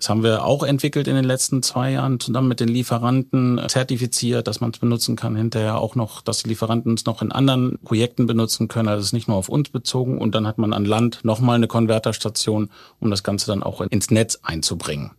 Das 0.00 0.08
haben 0.08 0.22
wir 0.22 0.46
auch 0.46 0.62
entwickelt 0.62 1.08
in 1.08 1.14
den 1.14 1.26
letzten 1.26 1.62
zwei 1.62 1.92
Jahren, 1.92 2.18
zusammen 2.18 2.48
mit 2.48 2.58
den 2.58 2.70
Lieferanten 2.70 3.60
zertifiziert, 3.68 4.48
dass 4.48 4.62
man 4.62 4.70
es 4.70 4.78
benutzen 4.78 5.14
kann. 5.14 5.36
Hinterher 5.36 5.78
auch 5.78 5.94
noch, 5.94 6.22
dass 6.22 6.42
die 6.42 6.48
Lieferanten 6.48 6.94
es 6.94 7.04
noch 7.04 7.20
in 7.20 7.32
anderen 7.32 7.78
Projekten 7.84 8.26
benutzen 8.26 8.66
können. 8.68 8.88
Also 8.88 9.00
es 9.00 9.06
ist 9.08 9.12
nicht 9.12 9.28
nur 9.28 9.36
auf 9.36 9.50
uns 9.50 9.68
bezogen. 9.68 10.16
Und 10.16 10.34
dann 10.34 10.46
hat 10.46 10.56
man 10.56 10.72
an 10.72 10.86
Land 10.86 11.20
nochmal 11.22 11.56
eine 11.56 11.66
Konverterstation, 11.66 12.70
um 12.98 13.10
das 13.10 13.22
Ganze 13.22 13.48
dann 13.48 13.62
auch 13.62 13.82
ins 13.82 14.10
Netz 14.10 14.38
einzubringen. 14.42 15.10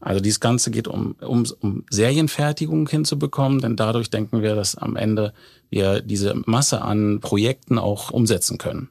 Also 0.00 0.20
dieses 0.20 0.40
Ganze 0.40 0.72
geht 0.72 0.88
um, 0.88 1.14
um, 1.20 1.46
um 1.60 1.84
Serienfertigung 1.88 2.88
hinzubekommen, 2.88 3.60
denn 3.60 3.76
dadurch 3.76 4.10
denken 4.10 4.42
wir, 4.42 4.56
dass 4.56 4.74
am 4.74 4.96
Ende 4.96 5.34
wir 5.70 6.00
diese 6.00 6.34
Masse 6.46 6.82
an 6.82 7.20
Projekten 7.20 7.78
auch 7.78 8.10
umsetzen 8.10 8.58
können. 8.58 8.88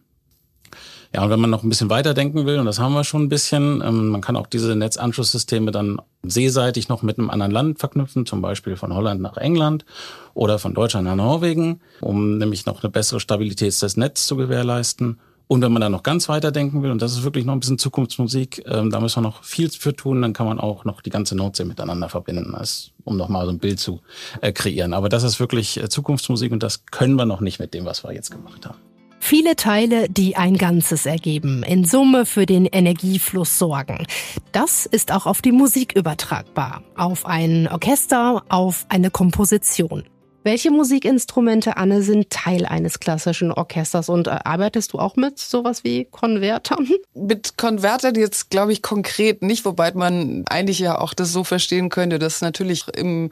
Ja, 1.16 1.24
und 1.24 1.30
wenn 1.30 1.40
man 1.40 1.50
noch 1.50 1.64
ein 1.64 1.70
bisschen 1.70 1.90
weiterdenken 1.90 2.46
will, 2.46 2.60
und 2.60 2.66
das 2.66 2.78
haben 2.78 2.94
wir 2.94 3.06
schon 3.06 3.24
ein 3.24 3.30
bisschen, 3.30 3.82
ähm, 3.82 4.10
man 4.10 4.20
kann 4.20 4.36
auch 4.36 4.48
diese 4.48 4.76
Netzanschlusssysteme 4.76 5.72
dann 5.72 6.02
seeseitig 6.24 6.90
noch 6.90 7.04
mit 7.04 7.18
einem 7.18 7.30
anderen 7.30 7.54
Land 7.54 7.80
verknüpfen, 7.80 8.26
zum 8.26 8.42
Beispiel 8.42 8.76
von 8.76 8.94
Holland 8.94 9.22
nach 9.22 9.38
England 9.38 9.86
oder 10.34 10.60
von 10.60 10.74
Deutschland 10.74 11.08
nach 11.08 11.16
Norwegen, 11.16 11.80
um 12.02 12.38
nämlich 12.38 12.66
noch 12.66 12.84
eine 12.84 12.92
bessere 12.92 13.22
Stabilität 13.22 13.82
des 13.82 13.96
Netzes 13.96 14.28
zu 14.28 14.36
gewährleisten. 14.36 15.18
Und 15.48 15.62
wenn 15.62 15.72
man 15.72 15.82
dann 15.82 15.94
noch 15.94 16.04
ganz 16.04 16.28
weiter 16.28 16.52
denken 16.52 16.84
will, 16.84 16.92
und 16.92 17.02
das 17.02 17.14
ist 17.14 17.24
wirklich 17.24 17.46
noch 17.46 17.54
ein 17.54 17.62
bisschen 17.62 17.78
Zukunftsmusik, 17.78 18.66
ähm, 18.66 18.90
da 18.90 19.00
müssen 19.00 19.24
wir 19.24 19.30
noch 19.30 19.42
viel 19.46 19.70
für 19.70 19.96
tun, 19.96 20.22
dann 20.22 20.34
kann 20.34 20.48
man 20.48 20.60
auch 20.60 20.84
noch 20.84 21.00
die 21.00 21.12
ganze 21.12 21.38
Nordsee 21.38 21.64
miteinander 21.64 22.10
verbinden, 22.10 22.56
als, 22.56 22.92
um 23.06 23.16
nochmal 23.16 23.46
so 23.46 23.54
ein 23.54 23.60
Bild 23.60 23.80
zu 23.80 24.02
äh, 24.42 24.52
kreieren. 24.52 24.94
Aber 24.94 25.08
das 25.08 25.24
ist 25.24 25.40
wirklich 25.40 25.82
äh, 25.82 25.88
Zukunftsmusik 25.88 26.52
und 26.52 26.62
das 26.62 26.86
können 26.88 27.16
wir 27.16 27.26
noch 27.26 27.40
nicht 27.40 27.60
mit 27.60 27.74
dem, 27.74 27.86
was 27.86 28.04
wir 28.04 28.12
jetzt 28.12 28.32
gemacht 28.32 28.66
haben. 28.66 28.95
Viele 29.28 29.56
Teile, 29.56 30.08
die 30.08 30.36
ein 30.36 30.56
Ganzes 30.56 31.08
ergeben, 31.08 31.64
in 31.64 31.84
Summe 31.84 32.28
für 32.28 32.46
den 32.46 32.68
Energiefluss 32.68 33.58
sorgen. 33.58 34.06
Das 34.52 34.86
ist 34.86 35.12
auch 35.12 35.26
auf 35.26 35.42
die 35.42 35.52
Musik 35.52 35.94
übertragbar, 35.96 36.84
auf 36.96 37.26
ein 37.26 37.68
Orchester, 37.68 38.44
auf 38.50 38.86
eine 38.88 39.10
Komposition. 39.10 40.04
Welche 40.46 40.70
Musikinstrumente, 40.70 41.76
Anne, 41.76 42.04
sind 42.04 42.30
Teil 42.30 42.68
eines 42.68 43.00
klassischen 43.00 43.52
Orchesters 43.52 44.10
und 44.10 44.28
äh, 44.28 44.38
arbeitest 44.44 44.94
du 44.94 45.00
auch 45.00 45.16
mit 45.16 45.40
sowas 45.40 45.84
wie 45.84 46.06
Konvertern? 46.06 46.88
Mit 47.16 47.58
Konvertern 47.58 48.14
jetzt, 48.14 48.52
glaube 48.52 48.72
ich, 48.72 48.84
konkret 48.84 49.42
nicht, 49.42 49.66
wobei 49.66 49.92
man 49.94 50.44
eigentlich 50.48 50.78
ja 50.78 51.00
auch 51.00 51.16
das 51.16 51.32
so 51.32 51.44
verstehen 51.44 51.90
könnte, 51.90 52.20
dass 52.20 52.42
natürlich 52.42 52.88
im 52.90 53.32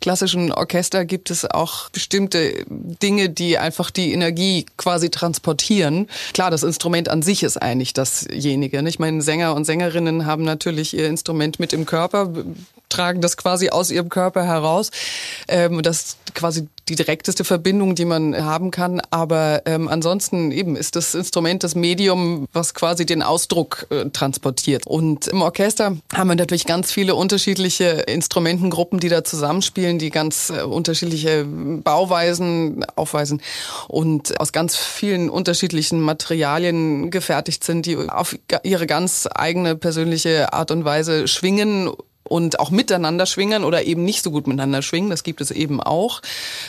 klassischen 0.00 0.52
Orchester 0.52 1.04
gibt 1.04 1.30
es 1.30 1.44
auch 1.44 1.90
bestimmte 1.90 2.64
Dinge, 2.68 3.28
die 3.28 3.58
einfach 3.58 3.90
die 3.90 4.14
Energie 4.14 4.64
quasi 4.78 5.10
transportieren. 5.10 6.08
Klar, 6.32 6.50
das 6.50 6.62
Instrument 6.62 7.10
an 7.10 7.20
sich 7.20 7.42
ist 7.42 7.60
eigentlich 7.60 7.92
dasjenige. 7.92 8.82
Ich 8.88 8.98
meine, 8.98 9.20
Sänger 9.20 9.54
und 9.54 9.66
Sängerinnen 9.66 10.24
haben 10.24 10.44
natürlich 10.44 10.96
ihr 10.96 11.08
Instrument 11.08 11.58
mit 11.58 11.74
im 11.74 11.84
Körper, 11.84 12.32
tragen 12.88 13.20
das 13.20 13.36
quasi 13.36 13.68
aus 13.68 13.90
ihrem 13.90 14.08
Körper 14.08 14.44
heraus. 14.46 14.90
Ähm, 15.48 15.82
das 15.82 16.16
quasi 16.34 16.53
die 16.88 16.96
direkteste 16.96 17.44
Verbindung, 17.44 17.94
die 17.94 18.04
man 18.04 18.36
haben 18.44 18.70
kann. 18.70 19.00
Aber 19.10 19.62
ähm, 19.64 19.88
ansonsten 19.88 20.52
eben 20.52 20.76
ist 20.76 20.96
das 20.96 21.14
Instrument 21.14 21.64
das 21.64 21.74
Medium, 21.74 22.46
was 22.52 22.74
quasi 22.74 23.06
den 23.06 23.22
Ausdruck 23.22 23.86
äh, 23.90 24.10
transportiert. 24.10 24.86
Und 24.86 25.28
im 25.28 25.42
Orchester 25.42 25.96
haben 26.12 26.28
wir 26.28 26.34
natürlich 26.34 26.66
ganz 26.66 26.92
viele 26.92 27.14
unterschiedliche 27.14 27.84
Instrumentengruppen, 27.84 29.00
die 29.00 29.08
da 29.08 29.24
zusammenspielen, 29.24 29.98
die 29.98 30.10
ganz 30.10 30.50
äh, 30.50 30.62
unterschiedliche 30.62 31.44
Bauweisen 31.44 32.84
aufweisen 32.96 33.40
und 33.88 34.38
aus 34.40 34.52
ganz 34.52 34.76
vielen 34.76 35.30
unterschiedlichen 35.30 36.00
Materialien 36.00 37.10
gefertigt 37.10 37.64
sind, 37.64 37.86
die 37.86 37.96
auf 37.96 38.36
ihre 38.62 38.86
ganz 38.86 39.28
eigene 39.34 39.76
persönliche 39.76 40.52
Art 40.52 40.70
und 40.70 40.84
Weise 40.84 41.28
schwingen 41.28 41.90
und 42.24 42.58
auch 42.58 42.70
miteinander 42.70 43.26
schwingen 43.26 43.64
oder 43.64 43.84
eben 43.84 44.04
nicht 44.04 44.22
so 44.22 44.30
gut 44.30 44.46
miteinander 44.46 44.82
schwingen. 44.82 45.10
Das 45.10 45.22
gibt 45.22 45.40
es 45.40 45.50
eben 45.50 45.80
auch, 45.80 46.22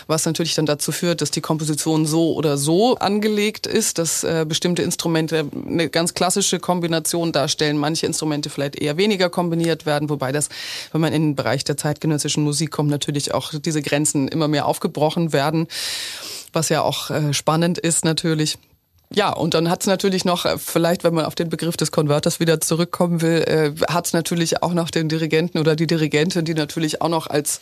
was 0.07 0.25
natürlich 0.25 0.53
dann 0.53 0.65
dazu 0.65 0.91
führt, 0.91 1.21
dass 1.21 1.31
die 1.31 1.41
Komposition 1.41 2.05
so 2.05 2.33
oder 2.33 2.57
so 2.57 2.95
angelegt 2.95 3.65
ist, 3.65 3.97
dass 3.97 4.23
äh, 4.23 4.45
bestimmte 4.47 4.81
Instrumente 4.81 5.49
eine 5.65 5.89
ganz 5.89 6.13
klassische 6.13 6.59
Kombination 6.59 7.31
darstellen, 7.31 7.77
manche 7.77 8.05
Instrumente 8.05 8.49
vielleicht 8.49 8.75
eher 8.75 8.97
weniger 8.97 9.29
kombiniert 9.29 9.85
werden, 9.85 10.09
wobei 10.09 10.31
das, 10.31 10.49
wenn 10.91 11.01
man 11.01 11.13
in 11.13 11.21
den 11.21 11.35
Bereich 11.35 11.63
der 11.63 11.77
zeitgenössischen 11.77 12.43
Musik 12.43 12.71
kommt, 12.71 12.89
natürlich 12.89 13.33
auch 13.33 13.53
diese 13.57 13.81
Grenzen 13.81 14.27
immer 14.27 14.47
mehr 14.47 14.65
aufgebrochen 14.65 15.31
werden, 15.31 15.67
was 16.51 16.69
ja 16.69 16.81
auch 16.81 17.09
äh, 17.09 17.33
spannend 17.33 17.77
ist 17.77 18.03
natürlich. 18.03 18.57
Ja, 19.15 19.31
und 19.31 19.53
dann 19.53 19.69
hat 19.69 19.81
es 19.81 19.87
natürlich 19.87 20.25
noch, 20.25 20.45
äh, 20.45 20.57
vielleicht 20.57 21.05
wenn 21.05 21.13
man 21.13 21.23
auf 21.23 21.35
den 21.35 21.47
Begriff 21.47 21.77
des 21.77 21.91
Konverters 21.91 22.41
wieder 22.41 22.59
zurückkommen 22.59 23.21
will, 23.21 23.43
äh, 23.47 23.71
hat 23.87 24.07
es 24.07 24.13
natürlich 24.13 24.61
auch 24.61 24.73
noch 24.73 24.91
den 24.91 25.07
Dirigenten 25.07 25.57
oder 25.57 25.77
die 25.77 25.87
Dirigentin, 25.87 26.43
die 26.43 26.53
natürlich 26.53 27.01
auch 27.01 27.07
noch 27.07 27.27
als 27.27 27.61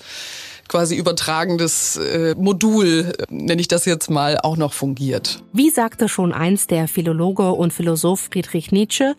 quasi 0.67 0.95
übertragendes 0.95 1.97
äh, 1.97 2.33
Modul, 2.35 3.13
äh, 3.17 3.25
nenne 3.29 3.61
ich 3.61 3.67
das 3.67 3.85
jetzt 3.85 4.09
mal, 4.09 4.39
auch 4.41 4.57
noch 4.57 4.73
fungiert. 4.73 5.43
Wie 5.53 5.69
sagte 5.69 6.09
schon 6.09 6.33
einst 6.33 6.71
der 6.71 6.87
Philologe 6.87 7.51
und 7.51 7.71
Philosoph 7.71 8.29
Friedrich 8.31 8.71
Nietzsche, 8.71 9.15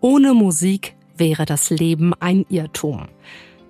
ohne 0.00 0.32
Musik 0.32 0.94
wäre 1.18 1.44
das 1.44 1.68
Leben 1.68 2.14
ein 2.18 2.46
Irrtum. 2.48 3.08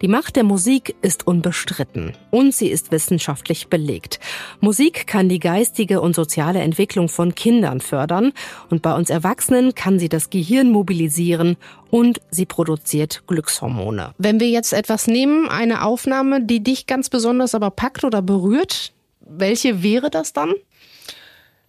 Die 0.02 0.08
Macht 0.08 0.36
der 0.36 0.44
Musik 0.44 0.96
ist 1.02 1.26
unbestritten 1.26 2.12
und 2.30 2.52
sie 2.52 2.68
ist 2.68 2.90
wissenschaftlich 2.90 3.68
belegt. 3.68 4.18
Musik 4.60 5.06
kann 5.06 5.28
die 5.28 5.38
geistige 5.38 6.00
und 6.00 6.14
soziale 6.14 6.60
Entwicklung 6.60 7.08
von 7.08 7.34
Kindern 7.34 7.80
fördern 7.80 8.32
und 8.70 8.82
bei 8.82 8.94
uns 8.94 9.08
Erwachsenen 9.08 9.74
kann 9.74 9.98
sie 9.98 10.08
das 10.08 10.30
Gehirn 10.30 10.70
mobilisieren 10.70 11.56
und 11.90 12.20
sie 12.30 12.44
produziert 12.44 13.22
Glückshormone. 13.28 14.14
Wenn 14.18 14.40
wir 14.40 14.48
jetzt 14.48 14.72
etwas 14.72 15.06
nehmen, 15.06 15.48
eine 15.48 15.84
Aufnahme, 15.84 16.42
die 16.44 16.62
dich 16.62 16.86
ganz 16.86 17.08
besonders 17.08 17.54
aber 17.54 17.70
packt 17.70 18.04
oder 18.04 18.20
berührt, 18.20 18.92
welche 19.20 19.82
wäre 19.82 20.10
das 20.10 20.32
dann? 20.32 20.52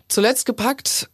Zuletzt 0.08 0.46
gepackt 0.46 1.10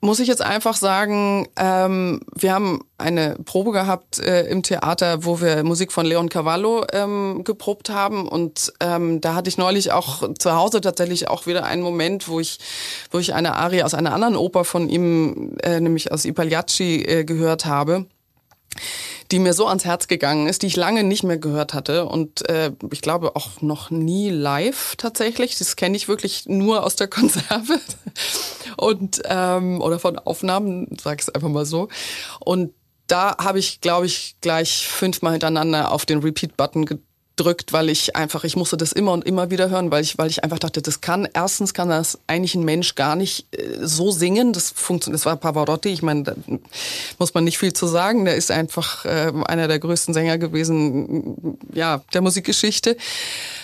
muss 0.00 0.18
ich 0.18 0.28
jetzt 0.28 0.42
einfach 0.42 0.76
sagen, 0.76 1.46
ähm, 1.56 2.20
wir 2.34 2.54
haben 2.54 2.80
eine 2.96 3.36
Probe 3.44 3.72
gehabt 3.72 4.18
äh, 4.18 4.46
im 4.46 4.62
Theater, 4.62 5.24
wo 5.24 5.40
wir 5.40 5.62
Musik 5.62 5.92
von 5.92 6.06
Leon 6.06 6.30
Cavallo 6.30 6.86
ähm, 6.92 7.42
geprobt 7.44 7.90
haben. 7.90 8.26
Und 8.26 8.72
ähm, 8.80 9.20
da 9.20 9.34
hatte 9.34 9.48
ich 9.48 9.58
neulich 9.58 9.92
auch 9.92 10.32
zu 10.38 10.54
Hause 10.54 10.80
tatsächlich 10.80 11.28
auch 11.28 11.46
wieder 11.46 11.64
einen 11.64 11.82
Moment, 11.82 12.28
wo 12.28 12.40
ich, 12.40 12.58
wo 13.10 13.18
ich 13.18 13.34
eine 13.34 13.56
Arie 13.56 13.82
aus 13.82 13.94
einer 13.94 14.14
anderen 14.14 14.36
Oper 14.36 14.64
von 14.64 14.88
ihm, 14.88 15.56
äh, 15.62 15.80
nämlich 15.80 16.12
aus 16.12 16.24
I 16.24 16.32
Pagliacci, 16.32 17.02
äh, 17.02 17.24
gehört 17.24 17.66
habe 17.66 18.06
die 19.30 19.38
mir 19.38 19.52
so 19.52 19.66
ans 19.66 19.84
Herz 19.84 20.08
gegangen 20.08 20.46
ist, 20.46 20.62
die 20.62 20.66
ich 20.66 20.76
lange 20.76 21.04
nicht 21.04 21.22
mehr 21.22 21.38
gehört 21.38 21.74
hatte 21.74 22.06
und 22.06 22.48
äh, 22.48 22.72
ich 22.92 23.00
glaube 23.00 23.36
auch 23.36 23.60
noch 23.60 23.90
nie 23.90 24.30
live 24.30 24.94
tatsächlich. 24.96 25.58
Das 25.58 25.76
kenne 25.76 25.96
ich 25.96 26.08
wirklich 26.08 26.46
nur 26.46 26.84
aus 26.84 26.96
der 26.96 27.08
Konserve 27.08 27.80
und 28.76 29.22
ähm, 29.24 29.80
oder 29.80 29.98
von 29.98 30.18
Aufnahmen, 30.18 30.96
sag 31.00 31.20
ich 31.20 31.28
es 31.28 31.34
einfach 31.34 31.48
mal 31.48 31.66
so. 31.66 31.88
Und 32.40 32.72
da 33.06 33.36
habe 33.38 33.58
ich, 33.58 33.80
glaube 33.80 34.06
ich, 34.06 34.36
gleich 34.40 34.86
fünfmal 34.86 35.32
hintereinander 35.32 35.90
auf 35.90 36.06
den 36.06 36.20
Repeat-Button 36.20 36.86
gedrückt 36.86 37.09
drückt, 37.40 37.72
weil 37.72 37.88
ich 37.88 38.16
einfach, 38.16 38.44
ich 38.44 38.54
musste 38.54 38.76
das 38.76 38.92
immer 38.92 39.12
und 39.12 39.24
immer 39.24 39.50
wieder 39.50 39.70
hören, 39.70 39.90
weil 39.90 40.02
ich, 40.02 40.18
weil 40.18 40.28
ich 40.28 40.44
einfach 40.44 40.58
dachte, 40.58 40.82
das 40.82 41.00
kann, 41.00 41.26
erstens 41.32 41.72
kann 41.72 41.88
das 41.88 42.18
eigentlich 42.26 42.54
ein 42.54 42.64
Mensch 42.64 42.94
gar 42.94 43.16
nicht 43.16 43.46
äh, 43.56 43.78
so 43.80 44.10
singen. 44.10 44.52
Das 44.52 44.70
funktioniert, 44.70 45.18
das 45.18 45.26
war 45.26 45.36
Pavarotti, 45.36 45.88
ich 45.88 46.02
meine, 46.02 46.22
da 46.22 46.34
muss 47.18 47.32
man 47.32 47.44
nicht 47.44 47.58
viel 47.58 47.72
zu 47.72 47.86
sagen. 47.86 48.26
Der 48.26 48.36
ist 48.36 48.50
einfach 48.50 49.04
äh, 49.06 49.32
einer 49.46 49.68
der 49.68 49.78
größten 49.78 50.12
Sänger 50.12 50.36
gewesen, 50.38 51.58
ja, 51.72 52.02
der 52.12 52.20
Musikgeschichte 52.20 52.96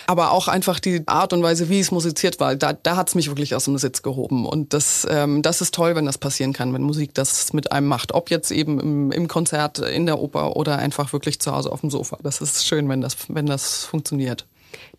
aber 0.07 0.33
auch 0.33 0.49
einfach 0.49 0.81
die 0.81 1.03
Art 1.07 1.33
und 1.33 1.43
Weise, 1.43 1.69
wie 1.69 1.81
es 1.81 1.91
musiziert 1.91 2.41
war, 2.41 2.55
da, 2.57 2.73
da 2.73 2.97
hat 2.97 3.09
es 3.09 3.15
mich 3.15 3.29
wirklich 3.29 3.55
aus 3.55 3.65
dem 3.65 3.79
Sitz 3.79 4.03
gehoben. 4.03 4.47
Und 4.47 4.73
das, 4.73 5.07
ähm, 5.11 5.43
das 5.43 5.61
ist 5.61 5.75
toll, 5.75 5.95
wenn 5.97 6.07
das 6.07 6.19
passieren 6.19 6.53
kann, 6.53 6.73
wenn 6.73 6.83
Musik 6.83 7.15
das 7.15 7.53
mit 7.53 7.73
einem 7.73 7.87
macht. 7.87 8.15
Ob 8.15 8.31
jetzt 8.31 8.51
eben 8.51 8.81
im, 8.81 9.13
im 9.13 9.29
Konzert, 9.29 9.79
in 9.79 10.07
der 10.07 10.19
Oper 10.21 10.57
oder 10.57 10.79
einfach 10.79 11.13
wirklich 11.13 11.41
zu 11.41 11.53
Hause 11.53 11.73
auf 11.73 11.81
dem 11.81 11.91
Sofa. 11.91 12.19
Das 12.23 12.41
ist 12.41 12.67
schön, 12.67 12.89
wenn 12.89 13.01
das, 13.01 13.17
wenn 13.29 13.47
das 13.47 13.85
funktioniert. 13.85 14.47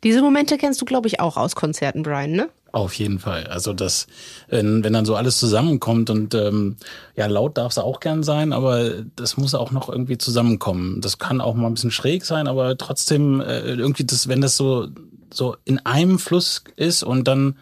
Diese 0.03 0.21
Momente 0.21 0.57
kennst 0.57 0.81
du, 0.81 0.85
glaube 0.85 1.07
ich, 1.07 1.19
auch 1.19 1.37
aus 1.37 1.55
Konzerten, 1.55 2.03
Brian, 2.03 2.31
ne? 2.31 2.49
Auf 2.71 2.93
jeden 2.93 3.19
Fall. 3.19 3.45
Also 3.47 3.73
das, 3.73 4.07
wenn, 4.49 4.83
wenn 4.83 4.93
dann 4.93 5.05
so 5.05 5.15
alles 5.15 5.39
zusammenkommt 5.39 6.09
und 6.09 6.35
ähm, 6.35 6.75
ja, 7.15 7.27
laut 7.27 7.57
darf 7.57 7.71
es 7.71 7.77
auch 7.77 7.99
gern 7.99 8.23
sein, 8.23 8.53
aber 8.53 8.91
das 9.15 9.37
muss 9.37 9.55
auch 9.55 9.71
noch 9.71 9.89
irgendwie 9.89 10.17
zusammenkommen. 10.17 11.01
Das 11.01 11.17
kann 11.17 11.41
auch 11.41 11.55
mal 11.55 11.67
ein 11.67 11.73
bisschen 11.73 11.91
schräg 11.91 12.25
sein, 12.25 12.47
aber 12.47 12.77
trotzdem 12.77 13.41
äh, 13.41 13.61
irgendwie 13.61 14.05
das, 14.05 14.27
wenn 14.27 14.41
das 14.41 14.57
so 14.57 14.87
so 15.33 15.55
in 15.65 15.79
einem 15.85 16.19
Fluss 16.19 16.63
ist 16.75 17.03
und 17.03 17.27
dann 17.27 17.57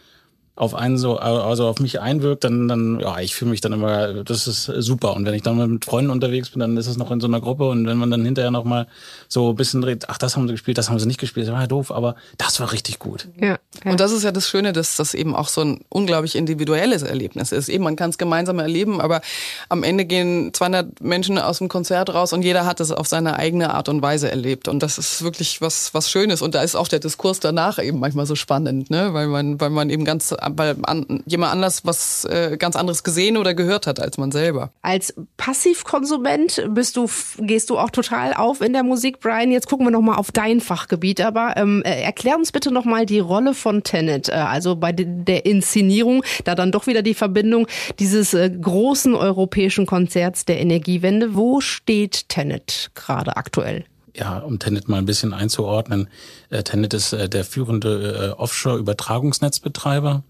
auf 0.57 0.74
einen 0.74 0.97
so, 0.97 1.17
also 1.17 1.67
auf 1.67 1.79
mich 1.79 2.00
einwirkt, 2.00 2.45
dann, 2.45 2.69
dann, 2.69 3.00
ja, 3.01 3.19
ich 3.19 3.35
fühle 3.35 3.51
mich 3.51 3.59
dann 3.59 3.74
immer, 3.74 4.24
das 4.24 4.47
ist 4.47 4.65
super. 4.65 5.13
Und 5.13 5.25
wenn 5.25 5.33
ich 5.33 5.41
dann 5.41 5.57
mal 5.57 5.67
mit 5.67 5.83
Freunden 5.83 6.09
unterwegs 6.12 6.50
bin, 6.50 6.62
dann 6.62 6.77
ist 6.77 6.88
es 6.88 6.95
noch 6.95 7.12
in 7.12 7.19
so 7.19 7.27
einer 7.27 7.41
Gruppe 7.41 7.67
und 7.67 7.85
wenn 7.88 7.97
man 7.97 8.09
dann 8.09 8.24
hinterher 8.24 8.51
noch 8.51 8.63
mal 8.63 8.88
so 9.27 9.50
ein 9.50 9.55
bisschen 9.55 9.81
dreht, 9.81 10.09
ach, 10.09 10.17
das 10.17 10.38
haben 10.38 10.47
sie 10.47 10.53
gespielt, 10.53 10.77
das 10.77 10.89
haben 10.89 10.97
sie 10.97 11.07
nicht 11.07 11.19
gespielt, 11.19 11.47
das 11.47 11.53
war 11.53 11.62
ja 11.62 11.67
doof, 11.67 11.91
aber 11.91 12.15
das 12.38 12.62
war 12.62 12.71
richtig 12.71 13.00
gut. 13.00 13.27
Ja, 13.38 13.57
ja. 13.83 13.91
Und 13.91 14.00
das 14.00 14.13
ist 14.13 14.24
ja 14.24 14.31
das 14.31 14.47
Schöne, 14.47 14.71
dass 14.71 14.95
das 14.95 15.13
eben 15.13 15.35
auch 15.35 15.50
so 15.50 15.59
ein 15.59 15.81
unglaublich 15.89 16.35
individuelles 16.35 17.03
Erlebnis 17.03 17.51
ist. 17.51 17.67
Eben, 17.67 17.83
man 17.83 17.97
kann 17.97 18.12
es 18.12 18.17
gemeinsam 18.17 18.59
erleben, 18.59 19.01
aber 19.01 19.19
am 19.67 19.83
Ende 19.83 20.05
gehen 20.05 20.53
200 20.53 21.01
Menschen 21.01 21.38
aus 21.38 21.57
dem 21.57 21.67
Konzert 21.67 22.13
raus 22.13 22.31
und 22.31 22.43
jeder 22.43 22.65
hat 22.65 22.79
es 22.79 22.91
auf 22.91 23.07
seine 23.07 23.38
eigene 23.38 23.74
Art 23.74 23.89
und 23.89 24.01
Weise 24.01 24.31
erlebt. 24.31 24.69
Und 24.69 24.81
das 24.81 24.97
ist 24.97 25.21
wirklich 25.21 25.59
was, 25.59 25.93
was 25.93 26.09
Schönes. 26.09 26.41
Und 26.41 26.55
da 26.55 26.62
ist 26.62 26.75
auch 26.75 26.88
der 26.88 27.00
Diskurs 27.00 27.41
danach 27.41 27.77
eben 27.83 28.00
manchmal 28.00 28.25
so 28.25 28.35
spannend, 28.35 28.89
ne? 28.89 29.13
weil 29.13 29.27
man, 29.27 29.59
weil 29.59 29.69
man 29.69 29.89
eben 29.89 30.05
ganz 30.05 30.33
weil 30.50 30.75
an, 30.84 31.24
jemand 31.25 31.54
anders 31.54 31.86
was 31.86 32.25
äh, 32.25 32.58
ganz 32.58 32.75
anderes 32.75 33.04
gesehen 33.04 33.38
oder 33.38 33.54
gehört 33.54 33.88
hat 33.88 34.00
als 34.00 34.18
man 34.18 34.32
selber. 34.32 34.72
Als 34.82 35.14
Passivkonsument 35.38 36.68
bist 36.70 36.98
du, 36.98 37.10
gehst 37.40 37.70
du 37.70 37.78
auch 37.78 37.90
total 37.90 38.34
auf 38.34 38.62
in 38.62 38.74
der 38.74 38.84
Musik, 38.84 39.20
Brian. 39.20 39.52
Jetzt 39.52 39.68
gucken 39.68 39.86
wir 39.86 39.92
noch 39.92 40.02
mal 40.02 40.16
auf 40.16 40.32
dein 40.32 40.62
Fachgebiet. 40.62 41.22
Aber 41.22 41.56
ähm, 41.58 41.82
äh, 41.86 42.02
erklär 42.02 42.36
uns 42.36 42.52
bitte 42.52 42.72
noch 42.72 42.86
mal 42.86 43.06
die 43.06 43.20
Rolle 43.20 43.54
von 43.54 43.84
Tenet, 43.84 44.30
äh, 44.30 44.34
also 44.34 44.75
bei 44.75 44.92
de 44.92 45.06
der 45.06 45.46
Inszenierung, 45.46 46.24
da 46.44 46.56
dann 46.56 46.72
doch 46.72 46.88
wieder 46.88 47.02
die 47.02 47.14
Verbindung 47.14 47.68
dieses 48.00 48.34
äh, 48.34 48.50
großen 48.50 49.16
europäischen 49.16 49.86
Konzerts 49.86 50.46
der 50.46 50.60
Energiewende. 50.60 51.36
Wo 51.36 51.62
steht 51.62 52.30
Tenet 52.30 52.92
gerade 52.96 53.38
aktuell? 53.38 53.86
ja, 54.18 54.40
um 54.40 54.60
Tenet 54.60 54.88
mal 54.88 54.98
ein 54.98 55.06
bisschen 55.06 55.34
einzuordnen, 55.34 56.08
äh, 56.50 56.64
Tenet 56.64 56.94
ist 56.94 57.12
äh, 57.12 57.28
der 57.28 57.44
führende 57.44 58.36
Offshore-Übertragungsnetzbetreiber. 58.38 60.24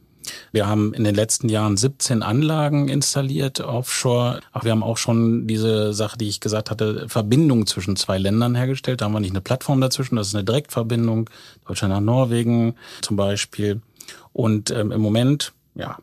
Wir 0.51 0.67
haben 0.67 0.94
in 0.94 1.03
den 1.03 1.15
letzten 1.15 1.50
Jahren 1.50 1.77
17 1.77 2.24
Anlagen 2.24 2.88
installiert 2.88 3.60
offshore. 3.60 4.41
Ach, 4.53 4.63
wir 4.63 4.72
haben 4.72 4.84
auch 4.84 4.98
schon 4.98 5.48
diese 5.48 5.94
Sache, 5.94 6.17
die 6.17 6.27
ich 6.27 6.39
gesagt 6.39 6.72
hatte, 6.72 7.08
Verbindung 7.10 7.67
zwischen 7.67 7.96
zwei 7.96 8.17
Ländern 8.17 8.55
hergestellt. 8.55 9.01
Da 9.01 9.05
haben 9.05 9.13
wir 9.13 9.20
nicht 9.20 9.32
eine 9.32 9.41
Plattform 9.41 9.82
dazwischen, 9.82 10.15
das 10.15 10.27
ist 10.27 10.36
eine 10.36 10.44
Direktverbindung. 10.44 11.29
Deutschland 11.67 11.94
nach 11.94 12.01
Norwegen 12.01 12.75
zum 13.01 13.17
Beispiel. 13.17 13.82
Und 14.34 14.72
ähm, 14.72 14.91
im 14.91 15.01
Moment, 15.01 15.53
ja, 15.75 15.98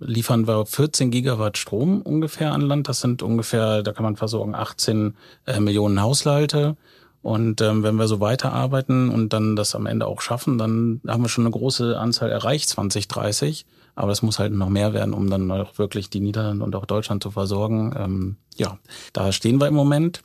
liefern 0.00 0.46
wir 0.46 0.66
14 0.66 1.10
Gigawatt 1.10 1.58
Strom 1.58 2.02
ungefähr 2.02 2.52
an 2.52 2.62
Land. 2.62 2.88
Das 2.88 3.00
sind 3.00 3.22
ungefähr, 3.22 3.82
da 3.82 3.92
kann 3.92 4.04
man 4.04 4.16
versorgen, 4.16 4.54
18 4.54 5.14
äh, 5.46 5.60
Millionen 5.60 6.00
Haushalte. 6.00 6.76
Und 7.22 7.60
ähm, 7.60 7.82
wenn 7.82 7.96
wir 7.96 8.08
so 8.08 8.20
weiterarbeiten 8.20 9.10
und 9.10 9.32
dann 9.32 9.54
das 9.54 9.74
am 9.74 9.86
Ende 9.86 10.06
auch 10.06 10.20
schaffen, 10.20 10.56
dann 10.56 11.00
haben 11.06 11.22
wir 11.22 11.28
schon 11.28 11.44
eine 11.44 11.52
große 11.52 11.98
Anzahl 11.98 12.30
erreicht, 12.30 12.68
2030. 12.68 13.66
Aber 13.94 14.12
es 14.12 14.22
muss 14.22 14.38
halt 14.38 14.52
noch 14.52 14.70
mehr 14.70 14.94
werden, 14.94 15.12
um 15.12 15.28
dann 15.28 15.50
auch 15.50 15.76
wirklich 15.76 16.08
die 16.08 16.20
Niederlande 16.20 16.64
und 16.64 16.74
auch 16.74 16.86
Deutschland 16.86 17.22
zu 17.22 17.30
versorgen. 17.30 17.94
Ähm, 17.98 18.36
ja, 18.56 18.78
da 19.12 19.32
stehen 19.32 19.60
wir 19.60 19.68
im 19.68 19.74
Moment. 19.74 20.22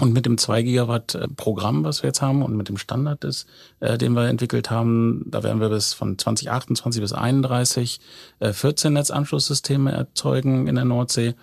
Und 0.00 0.12
mit 0.12 0.26
dem 0.26 0.38
2 0.38 0.62
Gigawatt 0.62 1.14
äh, 1.14 1.28
Programm, 1.28 1.84
was 1.84 2.02
wir 2.02 2.08
jetzt 2.08 2.22
haben 2.22 2.42
und 2.42 2.56
mit 2.56 2.68
dem 2.68 2.78
Standard 2.78 3.22
ist, 3.22 3.46
äh, 3.78 3.96
den 3.96 4.14
wir 4.14 4.26
entwickelt 4.26 4.70
haben, 4.70 5.24
da 5.26 5.44
werden 5.44 5.60
wir 5.60 5.68
bis 5.68 5.92
von 5.92 6.18
2028 6.18 7.00
bis 7.00 7.12
31 7.12 8.00
äh, 8.40 8.52
14 8.52 8.92
Netzanschlusssysteme 8.92 9.92
erzeugen 9.92 10.66
in 10.66 10.74
der 10.74 10.84
Nordsee 10.84 11.34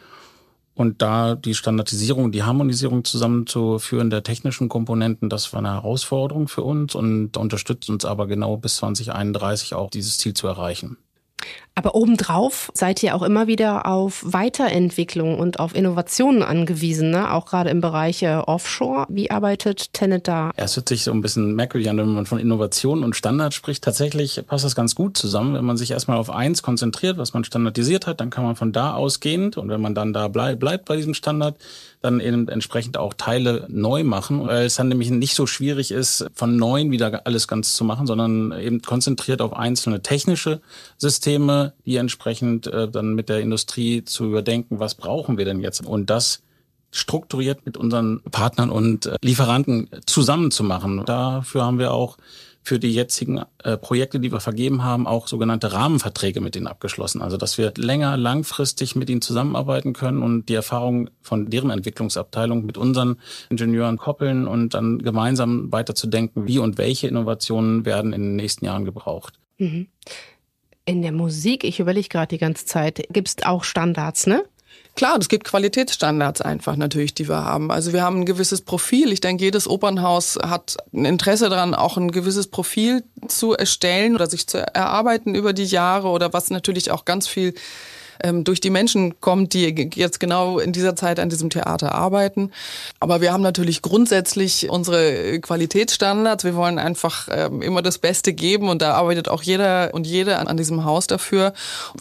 und 0.73 1.01
da 1.01 1.35
die 1.35 1.53
Standardisierung, 1.53 2.31
die 2.31 2.43
Harmonisierung 2.43 3.03
zusammenzuführen 3.03 4.09
der 4.09 4.23
technischen 4.23 4.69
Komponenten, 4.69 5.29
das 5.29 5.51
war 5.53 5.59
eine 5.59 5.73
Herausforderung 5.73 6.47
für 6.47 6.63
uns 6.63 6.95
und 6.95 7.37
unterstützt 7.37 7.89
uns 7.89 8.05
aber 8.05 8.27
genau 8.27 8.57
bis 8.57 8.77
2031 8.77 9.73
auch 9.73 9.89
dieses 9.89 10.17
Ziel 10.17 10.33
zu 10.33 10.47
erreichen. 10.47 10.97
Aber 11.73 11.95
obendrauf 11.95 12.69
seid 12.73 13.01
ihr 13.01 13.15
auch 13.15 13.21
immer 13.21 13.47
wieder 13.47 13.85
auf 13.85 14.23
Weiterentwicklung 14.25 15.39
und 15.39 15.59
auf 15.59 15.73
Innovationen 15.73 16.43
angewiesen, 16.43 17.11
ne? 17.11 17.33
auch 17.33 17.45
gerade 17.45 17.69
im 17.69 17.79
Bereich 17.79 18.27
Offshore. 18.27 19.05
Wie 19.09 19.31
arbeitet 19.31 19.93
Tenet 19.93 20.27
da? 20.27 20.51
Ja, 20.57 20.65
es 20.65 20.75
hört 20.75 20.89
sich 20.89 21.03
so 21.03 21.11
ein 21.11 21.21
bisschen 21.21 21.55
merkwürdig 21.55 21.89
an, 21.89 21.97
wenn 21.97 22.13
man 22.13 22.25
von 22.25 22.39
Innovation 22.39 23.03
und 23.03 23.15
Standard 23.15 23.53
spricht. 23.53 23.83
Tatsächlich 23.83 24.43
passt 24.45 24.65
das 24.65 24.75
ganz 24.75 24.95
gut 24.95 25.17
zusammen. 25.17 25.53
Wenn 25.53 25.63
man 25.63 25.77
sich 25.77 25.91
erstmal 25.91 26.17
auf 26.17 26.29
eins 26.29 26.61
konzentriert, 26.61 27.17
was 27.17 27.33
man 27.33 27.45
standardisiert 27.45 28.05
hat, 28.05 28.19
dann 28.19 28.29
kann 28.29 28.43
man 28.43 28.57
von 28.57 28.73
da 28.73 28.93
ausgehend 28.93 29.55
und 29.55 29.69
wenn 29.69 29.81
man 29.81 29.95
dann 29.95 30.11
da 30.11 30.27
bleib, 30.27 30.59
bleibt 30.59 30.85
bei 30.85 30.97
diesem 30.97 31.13
Standard, 31.13 31.55
dann 32.01 32.19
eben 32.19 32.47
entsprechend 32.47 32.97
auch 32.97 33.13
Teile 33.13 33.65
neu 33.69 34.03
machen, 34.03 34.47
weil 34.47 34.65
es 34.65 34.75
dann 34.75 34.87
nämlich 34.87 35.11
nicht 35.11 35.35
so 35.35 35.45
schwierig 35.45 35.91
ist, 35.91 36.25
von 36.33 36.57
neuen 36.57 36.91
wieder 36.91 37.21
alles 37.25 37.47
ganz 37.47 37.75
zu 37.75 37.83
machen, 37.83 38.07
sondern 38.07 38.51
eben 38.59 38.81
konzentriert 38.81 39.41
auf 39.41 39.53
einzelne 39.53 40.01
technische 40.01 40.61
Systeme, 40.97 41.60
die 41.85 41.95
entsprechend 41.97 42.67
äh, 42.67 42.89
dann 42.89 43.13
mit 43.13 43.29
der 43.29 43.39
Industrie 43.39 44.03
zu 44.03 44.25
überdenken, 44.25 44.79
was 44.79 44.95
brauchen 44.95 45.37
wir 45.37 45.45
denn 45.45 45.61
jetzt? 45.61 45.85
Und 45.85 46.09
das 46.09 46.43
strukturiert 46.91 47.65
mit 47.65 47.77
unseren 47.77 48.21
Partnern 48.31 48.69
und 48.69 49.05
äh, 49.05 49.17
Lieferanten 49.21 49.89
zusammenzumachen. 50.05 51.05
Dafür 51.05 51.63
haben 51.63 51.79
wir 51.79 51.93
auch 51.93 52.17
für 52.63 52.79
die 52.79 52.93
jetzigen 52.93 53.41
äh, 53.63 53.75
Projekte, 53.77 54.19
die 54.19 54.31
wir 54.31 54.39
vergeben 54.39 54.83
haben, 54.83 55.07
auch 55.07 55.27
sogenannte 55.27 55.73
Rahmenverträge 55.73 56.41
mit 56.41 56.55
ihnen 56.55 56.67
abgeschlossen. 56.67 57.21
Also 57.21 57.37
dass 57.37 57.57
wir 57.57 57.73
länger, 57.75 58.17
langfristig 58.17 58.95
mit 58.95 59.09
ihnen 59.09 59.21
zusammenarbeiten 59.21 59.93
können 59.93 60.21
und 60.21 60.47
die 60.47 60.53
Erfahrung 60.53 61.09
von 61.21 61.49
deren 61.49 61.71
Entwicklungsabteilung 61.71 62.65
mit 62.65 62.77
unseren 62.77 63.17
Ingenieuren 63.49 63.97
koppeln 63.97 64.47
und 64.47 64.73
dann 64.73 64.99
gemeinsam 64.99 65.71
weiterzudenken, 65.71 66.47
wie 66.47 66.59
und 66.59 66.77
welche 66.77 67.07
Innovationen 67.07 67.85
werden 67.85 68.13
in 68.13 68.21
den 68.21 68.35
nächsten 68.35 68.65
Jahren 68.65 68.85
gebraucht. 68.85 69.39
Mhm. 69.57 69.87
In 70.85 71.01
der 71.01 71.11
Musik, 71.11 71.63
ich 71.63 71.79
überlege 71.79 72.09
gerade 72.09 72.27
die 72.27 72.37
ganze 72.37 72.65
Zeit, 72.65 73.03
gibt 73.11 73.27
es 73.27 73.45
auch 73.45 73.63
Standards, 73.63 74.25
ne? 74.27 74.43
Klar, 74.95 75.17
es 75.19 75.29
gibt 75.29 75.45
Qualitätsstandards 75.45 76.41
einfach 76.41 76.75
natürlich, 76.75 77.13
die 77.13 77.29
wir 77.29 77.45
haben. 77.45 77.71
Also 77.71 77.93
wir 77.93 78.03
haben 78.03 78.21
ein 78.21 78.25
gewisses 78.25 78.61
Profil. 78.61 79.11
Ich 79.13 79.21
denke, 79.21 79.43
jedes 79.45 79.67
Opernhaus 79.67 80.37
hat 80.41 80.77
ein 80.93 81.05
Interesse 81.05 81.49
daran, 81.49 81.73
auch 81.73 81.97
ein 81.97 82.11
gewisses 82.11 82.47
Profil 82.47 83.03
zu 83.27 83.53
erstellen 83.53 84.15
oder 84.15 84.27
sich 84.27 84.47
zu 84.47 84.57
erarbeiten 84.57 85.33
über 85.33 85.53
die 85.53 85.63
Jahre 85.63 86.09
oder 86.09 86.33
was 86.33 86.49
natürlich 86.49 86.91
auch 86.91 87.05
ganz 87.05 87.27
viel 87.27 87.53
ähm, 88.23 88.43
durch 88.43 88.61
die 88.61 88.69
Menschen 88.69 89.19
kommt, 89.19 89.53
die 89.53 89.89
jetzt 89.95 90.19
genau 90.19 90.59
in 90.59 90.73
dieser 90.73 90.95
Zeit 90.95 91.19
an 91.19 91.29
diesem 91.29 91.49
Theater 91.49 91.93
arbeiten. 91.95 92.51
Aber 92.99 93.21
wir 93.21 93.33
haben 93.33 93.41
natürlich 93.41 93.81
grundsätzlich 93.81 94.69
unsere 94.69 95.39
Qualitätsstandards. 95.39 96.43
Wir 96.43 96.55
wollen 96.55 96.79
einfach 96.79 97.27
ähm, 97.31 97.61
immer 97.61 97.81
das 97.81 97.97
Beste 97.97 98.33
geben 98.33 98.69
und 98.69 98.81
da 98.81 98.93
arbeitet 98.93 99.29
auch 99.29 99.43
jeder 99.43 99.89
und 99.93 100.05
jede 100.05 100.37
an, 100.37 100.47
an 100.47 100.57
diesem 100.57 100.85
Haus 100.85 101.07
dafür. 101.07 101.53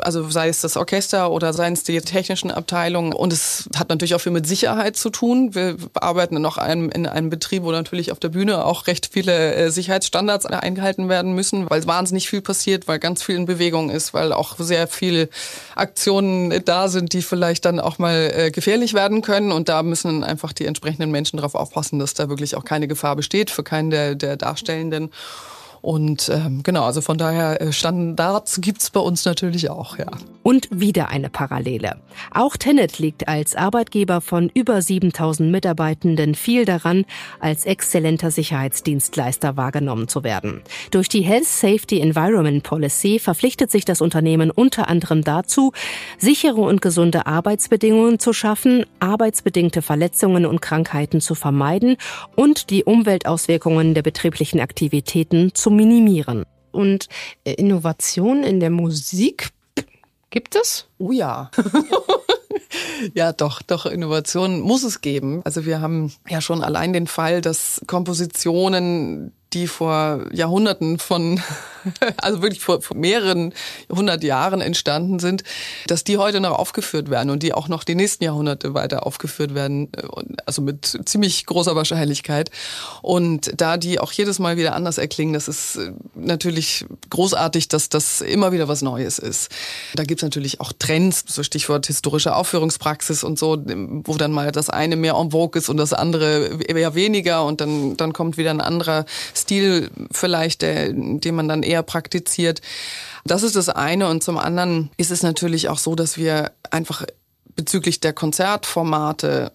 Also 0.02 0.28
sei 0.30 0.48
es 0.48 0.60
das 0.60 0.76
Orchester 0.76 1.30
oder 1.30 1.52
seien 1.52 1.72
es 1.72 1.84
die 1.84 2.00
technischen 2.00 2.50
Abteilungen. 2.50 3.12
Und 3.12 3.32
es 3.32 3.68
hat 3.76 3.88
natürlich 3.88 4.14
auch 4.14 4.20
viel 4.20 4.32
mit 4.32 4.46
Sicherheit 4.46 4.96
zu 4.96 5.10
tun. 5.10 5.54
Wir 5.54 5.76
arbeiten 5.94 6.40
noch 6.40 6.58
einem, 6.58 6.90
in 6.90 7.06
einem 7.06 7.30
Betrieb, 7.30 7.62
wo 7.62 7.70
natürlich 7.70 8.12
auf 8.12 8.18
der 8.18 8.28
Bühne 8.28 8.64
auch 8.64 8.86
recht 8.86 9.10
viele 9.12 9.54
äh, 9.54 9.70
Sicherheitsstandards 9.70 10.46
eingehalten 10.46 11.08
werden 11.08 11.32
müssen, 11.34 11.68
weil 11.70 11.86
wahnsinnig 11.86 12.28
viel 12.28 12.40
passiert, 12.40 12.88
weil 12.88 12.98
ganz 12.98 13.22
viel 13.22 13.36
in 13.36 13.46
Bewegung 13.46 13.90
ist, 13.90 14.14
weil 14.14 14.32
auch 14.32 14.56
sehr 14.58 14.86
viel 14.88 15.28
Aktion 15.74 16.09
Situationen 16.10 16.64
da 16.64 16.88
sind, 16.88 17.12
die 17.12 17.22
vielleicht 17.22 17.64
dann 17.64 17.78
auch 17.78 17.98
mal 17.98 18.32
äh, 18.34 18.50
gefährlich 18.50 18.94
werden 18.94 19.22
können. 19.22 19.52
Und 19.52 19.68
da 19.68 19.82
müssen 19.82 20.24
einfach 20.24 20.52
die 20.52 20.66
entsprechenden 20.66 21.10
Menschen 21.10 21.36
darauf 21.36 21.54
aufpassen, 21.54 21.98
dass 21.98 22.14
da 22.14 22.28
wirklich 22.28 22.56
auch 22.56 22.64
keine 22.64 22.88
Gefahr 22.88 23.16
besteht 23.16 23.50
für 23.50 23.62
keinen 23.62 23.90
der, 23.90 24.14
der 24.14 24.36
Darstellenden. 24.36 25.10
Und 25.82 26.30
ähm, 26.32 26.62
genau, 26.62 26.84
also 26.84 27.00
von 27.00 27.16
daher 27.16 27.60
äh, 27.60 27.72
Standards 27.72 28.60
gibt's 28.60 28.90
bei 28.90 29.00
uns 29.00 29.24
natürlich 29.24 29.70
auch, 29.70 29.98
ja. 29.98 30.06
Und 30.42 30.68
wieder 30.70 31.08
eine 31.08 31.28
Parallele. 31.28 31.96
Auch 32.32 32.56
Tenet 32.56 32.98
liegt 32.98 33.28
als 33.28 33.54
Arbeitgeber 33.54 34.20
von 34.20 34.50
über 34.52 34.80
7000 34.80 35.50
Mitarbeitenden 35.50 36.34
viel 36.34 36.64
daran, 36.64 37.04
als 37.40 37.66
exzellenter 37.66 38.30
Sicherheitsdienstleister 38.30 39.56
wahrgenommen 39.56 40.08
zu 40.08 40.24
werden. 40.24 40.62
Durch 40.90 41.08
die 41.08 41.20
Health 41.22 41.44
Safety 41.46 42.00
Environment 42.00 42.62
Policy 42.62 43.18
verpflichtet 43.18 43.70
sich 43.70 43.84
das 43.84 44.00
Unternehmen 44.00 44.50
unter 44.50 44.88
anderem 44.88 45.22
dazu, 45.22 45.72
sichere 46.18 46.60
und 46.60 46.82
gesunde 46.82 47.26
Arbeitsbedingungen 47.26 48.18
zu 48.18 48.32
schaffen, 48.32 48.84
arbeitsbedingte 48.98 49.82
Verletzungen 49.82 50.46
und 50.46 50.60
Krankheiten 50.62 51.20
zu 51.20 51.34
vermeiden 51.34 51.96
und 52.34 52.70
die 52.70 52.84
Umweltauswirkungen 52.84 53.94
der 53.94 54.02
betrieblichen 54.02 54.60
Aktivitäten 54.60 55.54
zu 55.54 55.69
minimieren. 55.70 56.44
Und 56.72 57.08
äh, 57.44 57.54
Innovation 57.54 58.42
in 58.42 58.60
der 58.60 58.70
Musik 58.70 59.50
gibt 60.30 60.54
es? 60.54 60.86
Oh 60.98 61.10
ja. 61.12 61.50
ja, 63.14 63.32
doch, 63.32 63.62
doch, 63.62 63.86
Innovation 63.86 64.60
muss 64.60 64.84
es 64.84 65.00
geben. 65.00 65.42
Also 65.44 65.66
wir 65.66 65.80
haben 65.80 66.12
ja 66.28 66.40
schon 66.40 66.62
allein 66.62 66.92
den 66.92 67.06
Fall, 67.06 67.40
dass 67.40 67.82
Kompositionen, 67.86 69.32
die 69.52 69.66
vor 69.66 70.26
Jahrhunderten 70.32 70.98
von 70.98 71.40
also 72.16 72.42
wirklich 72.42 72.60
vor, 72.60 72.82
vor 72.82 72.96
mehreren 72.96 73.54
hundert 73.90 74.22
Jahren 74.22 74.60
entstanden 74.60 75.18
sind, 75.18 75.42
dass 75.86 76.04
die 76.04 76.18
heute 76.18 76.40
noch 76.40 76.58
aufgeführt 76.58 77.10
werden 77.10 77.30
und 77.30 77.42
die 77.42 77.52
auch 77.52 77.68
noch 77.68 77.84
die 77.84 77.94
nächsten 77.94 78.24
Jahrhunderte 78.24 78.74
weiter 78.74 79.06
aufgeführt 79.06 79.54
werden, 79.54 79.88
äh, 79.96 80.02
also 80.46 80.62
mit 80.62 81.00
ziemlich 81.04 81.46
großer 81.46 81.74
Wahrscheinlichkeit. 81.76 82.50
Und 83.02 83.52
da 83.56 83.76
die 83.76 83.98
auch 83.98 84.12
jedes 84.12 84.38
Mal 84.38 84.56
wieder 84.56 84.74
anders 84.74 84.98
erklingen, 84.98 85.34
das 85.34 85.48
ist 85.48 85.76
äh, 85.76 85.92
natürlich 86.14 86.86
großartig, 87.10 87.68
dass 87.68 87.88
das 87.88 88.20
immer 88.20 88.52
wieder 88.52 88.68
was 88.68 88.82
Neues 88.82 89.18
ist. 89.18 89.50
Da 89.94 90.04
gibt's 90.04 90.22
natürlich 90.22 90.60
auch 90.60 90.72
Trends, 90.78 91.24
so 91.26 91.42
Stichwort 91.42 91.86
historische 91.86 92.34
Aufführungspraxis 92.34 93.24
und 93.24 93.38
so, 93.38 93.56
wo 94.04 94.16
dann 94.16 94.32
mal 94.32 94.52
das 94.52 94.70
eine 94.70 94.96
mehr 94.96 95.14
en 95.14 95.30
vogue 95.30 95.58
ist 95.58 95.68
und 95.68 95.76
das 95.76 95.92
andere 95.92 96.62
eher 96.66 96.94
weniger 96.94 97.44
und 97.44 97.60
dann, 97.60 97.96
dann 97.96 98.12
kommt 98.12 98.36
wieder 98.36 98.50
ein 98.50 98.60
anderer 98.60 99.04
Stil 99.42 99.90
vielleicht, 100.12 100.62
der, 100.62 100.92
den 100.92 101.34
man 101.34 101.48
dann 101.48 101.62
eher 101.62 101.82
praktiziert. 101.82 102.60
Das 103.24 103.42
ist 103.42 103.56
das 103.56 103.68
eine. 103.68 104.08
Und 104.08 104.22
zum 104.22 104.38
anderen 104.38 104.90
ist 104.96 105.10
es 105.10 105.22
natürlich 105.22 105.68
auch 105.68 105.78
so, 105.78 105.94
dass 105.94 106.16
wir 106.16 106.52
einfach 106.70 107.04
bezüglich 107.56 108.00
der 108.00 108.12
Konzertformate 108.12 109.52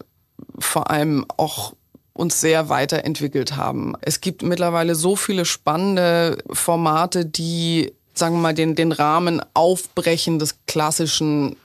vor 0.59 0.89
allem 0.89 1.25
auch 1.37 1.73
uns 2.13 2.39
sehr 2.39 2.69
weiterentwickelt 2.69 3.57
haben. 3.57 3.93
Es 4.01 4.21
gibt 4.21 4.41
mittlerweile 4.41 4.95
so 4.95 5.15
viele 5.15 5.43
spannende 5.43 6.37
Formate, 6.49 7.25
die, 7.25 7.93
sagen 8.13 8.35
wir 8.35 8.41
mal, 8.41 8.53
den, 8.53 8.75
den 8.75 8.93
Rahmen 8.93 9.41
aufbrechen 9.53 10.39
des 10.39 10.59
klassischen 10.65 11.57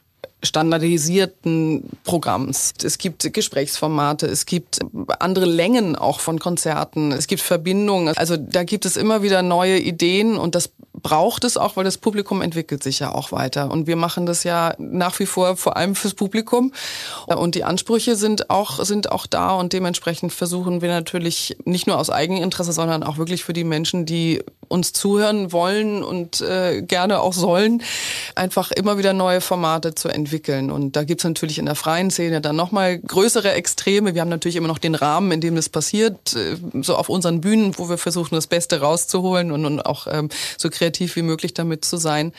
standardisierten 0.42 1.84
Programms. 2.04 2.72
Es 2.82 2.98
gibt 2.98 3.32
Gesprächsformate, 3.32 4.26
es 4.26 4.46
gibt 4.46 4.80
andere 5.18 5.46
Längen 5.46 5.96
auch 5.96 6.20
von 6.20 6.38
Konzerten, 6.38 7.12
es 7.12 7.26
gibt 7.26 7.42
Verbindungen. 7.42 8.16
Also 8.16 8.36
da 8.36 8.64
gibt 8.64 8.86
es 8.86 8.96
immer 8.96 9.22
wieder 9.22 9.42
neue 9.42 9.78
Ideen 9.78 10.36
und 10.36 10.54
das 10.54 10.70
braucht 11.02 11.44
es 11.44 11.56
auch, 11.56 11.76
weil 11.76 11.84
das 11.84 11.98
Publikum 11.98 12.42
entwickelt 12.42 12.82
sich 12.82 12.98
ja 12.98 13.12
auch 13.12 13.32
weiter. 13.32 13.70
Und 13.70 13.86
wir 13.86 13.96
machen 13.96 14.26
das 14.26 14.44
ja 14.44 14.74
nach 14.78 15.18
wie 15.18 15.26
vor 15.26 15.56
vor 15.56 15.76
allem 15.76 15.94
fürs 15.94 16.14
Publikum. 16.14 16.72
Und 17.26 17.54
die 17.54 17.64
Ansprüche 17.64 18.16
sind 18.16 18.50
auch, 18.50 18.84
sind 18.84 19.12
auch 19.12 19.26
da 19.26 19.52
und 19.54 19.72
dementsprechend 19.72 20.32
versuchen 20.32 20.82
wir 20.82 20.88
natürlich 20.88 21.56
nicht 21.64 21.86
nur 21.86 21.98
aus 21.98 22.10
Eigeninteresse, 22.10 22.72
sondern 22.72 23.02
auch 23.02 23.18
wirklich 23.18 23.44
für 23.44 23.52
die 23.52 23.64
Menschen, 23.64 24.06
die 24.06 24.42
uns 24.70 24.92
zuhören 24.92 25.52
wollen 25.52 26.04
und 26.04 26.40
äh, 26.42 26.82
gerne 26.82 27.20
auch 27.20 27.32
sollen, 27.32 27.82
einfach 28.36 28.70
immer 28.70 28.98
wieder 28.98 29.12
neue 29.12 29.40
Formate 29.40 29.96
zu 29.96 30.08
entwickeln. 30.08 30.70
Und 30.70 30.94
da 30.94 31.02
gibt's 31.02 31.24
natürlich 31.24 31.58
in 31.58 31.66
der 31.66 31.74
freien 31.74 32.10
Szene 32.10 32.40
dann 32.40 32.54
nochmal 32.54 32.98
größere 32.98 33.50
Extreme. 33.52 34.14
Wir 34.14 34.20
haben 34.20 34.28
natürlich 34.28 34.54
immer 34.54 34.68
noch 34.68 34.78
den 34.78 34.94
Rahmen, 34.94 35.32
in 35.32 35.40
dem 35.40 35.56
das 35.56 35.68
passiert, 35.68 36.36
äh, 36.36 36.56
so 36.82 36.94
auf 36.94 37.08
unseren 37.08 37.40
Bühnen, 37.40 37.76
wo 37.78 37.88
wir 37.88 37.98
versuchen, 37.98 38.36
das 38.36 38.46
Beste 38.46 38.80
rauszuholen 38.80 39.50
und, 39.50 39.64
und 39.64 39.84
auch 39.84 40.06
ähm, 40.08 40.28
so 40.56 40.70
kreativ 40.70 40.89
wie 40.98 41.22
möglich 41.22 41.54
damit 41.54 41.84
zu 41.84 41.96
sein. 41.96 42.32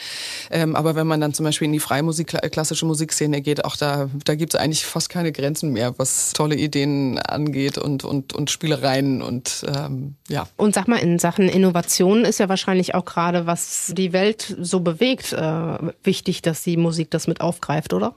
Ähm, 0.49 0.75
aber 0.75 0.95
wenn 0.95 1.07
man 1.07 1.21
dann 1.21 1.33
zum 1.33 1.45
Beispiel 1.45 1.65
in 1.65 1.73
die 1.73 1.79
Freimusik, 1.79 2.27
klassische 2.51 2.85
Musikszene 2.85 3.41
geht, 3.41 3.65
auch 3.65 3.75
da, 3.75 4.09
da 4.25 4.35
gibt's 4.35 4.55
eigentlich 4.55 4.85
fast 4.85 5.09
keine 5.09 5.31
Grenzen 5.31 5.71
mehr, 5.71 5.97
was 5.97 6.33
tolle 6.33 6.55
Ideen 6.55 7.17
angeht 7.19 7.77
und, 7.77 8.03
und, 8.03 8.33
und 8.33 8.51
Spielereien 8.51 9.21
und 9.21 9.65
ähm, 9.67 10.15
ja. 10.27 10.47
Und 10.57 10.75
sag 10.75 10.87
mal, 10.87 10.97
in 10.97 11.19
Sachen 11.19 11.49
Innovation 11.49 12.25
ist 12.25 12.39
ja 12.39 12.49
wahrscheinlich 12.49 12.95
auch 12.95 13.05
gerade, 13.05 13.45
was 13.45 13.91
die 13.95 14.13
Welt 14.13 14.55
so 14.59 14.79
bewegt, 14.79 15.33
äh, 15.33 15.77
wichtig, 16.03 16.41
dass 16.41 16.63
die 16.63 16.77
Musik 16.77 17.11
das 17.11 17.27
mit 17.27 17.41
aufgreift, 17.41 17.93
oder? 17.93 18.15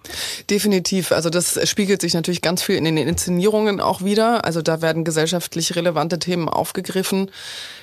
Definitiv. 0.51 1.13
Also 1.13 1.31
das 1.31 1.69
spiegelt 1.69 2.01
sich 2.01 2.15
natürlich 2.15 2.43
ganz 2.43 2.63
viel 2.63 2.77
in 2.77 2.85
den 2.85 2.97
Inszenierungen 2.97 3.81
auch 3.81 4.03
wieder. 4.03 4.45
Also 4.45 4.63
da 4.63 4.83
werden 4.83 5.05
gesellschaftlich 5.05 5.77
relevante 5.77 6.19
Themen 6.19 6.49
aufgegriffen. 6.49 7.31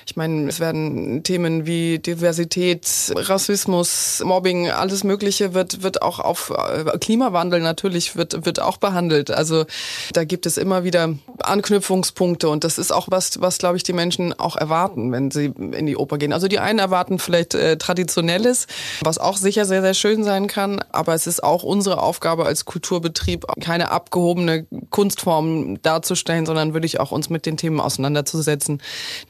Ich 0.06 0.16
meine, 0.16 0.48
es 0.48 0.60
werden 0.60 1.22
Themen 1.22 1.66
wie 1.66 1.98
Diversität, 1.98 2.86
Rassismus, 3.14 4.22
Mobbing, 4.24 4.70
alles 4.70 5.04
Mögliche 5.04 5.54
wird, 5.54 5.82
wird 5.82 6.02
auch 6.02 6.18
auf 6.18 6.50
äh, 6.50 6.98
Klimawandel 6.98 7.60
natürlich 7.60 8.16
wird, 8.16 8.44
wird 8.44 8.60
auch 8.60 8.78
behandelt. 8.78 9.30
Also 9.30 9.64
da 10.12 10.24
gibt 10.24 10.46
es 10.46 10.56
immer 10.56 10.84
wieder 10.84 11.14
Anknüpfungspunkte 11.40 12.48
und 12.48 12.64
das 12.64 12.78
ist 12.78 12.92
auch 12.92 13.06
was, 13.10 13.40
was 13.40 13.58
glaube 13.58 13.76
ich 13.76 13.82
die 13.82 13.92
Menschen 13.92 14.38
auch 14.38 14.56
erwarten, 14.56 15.12
wenn 15.12 15.30
sie 15.30 15.52
in 15.56 15.86
die 15.86 15.96
Oper 15.96 16.18
gehen. 16.18 16.32
Also 16.32 16.48
die 16.48 16.58
einen 16.58 16.78
erwarten 16.78 17.18
vielleicht 17.18 17.54
äh, 17.54 17.76
Traditionelles, 17.76 18.66
was 19.02 19.18
auch 19.18 19.36
sicher 19.36 19.64
sehr, 19.64 19.82
sehr 19.82 19.94
schön 19.94 20.24
sein 20.24 20.46
kann, 20.46 20.82
aber 20.90 21.14
es 21.14 21.26
ist 21.26 21.44
auch 21.44 21.62
unsere 21.62 22.02
Aufgabe 22.02 22.44
als 22.44 22.64
Kulturbetrieb, 22.64 23.46
keine 23.60 23.90
abgehobene 23.90 24.66
Kunstform 24.90 25.80
darzustellen, 25.82 26.46
sondern 26.46 26.74
wirklich 26.74 26.98
auch 26.98 27.12
uns 27.12 27.30
mit 27.30 27.46
den 27.46 27.56
Themen 27.56 27.80
auseinanderzusetzen, 27.80 28.80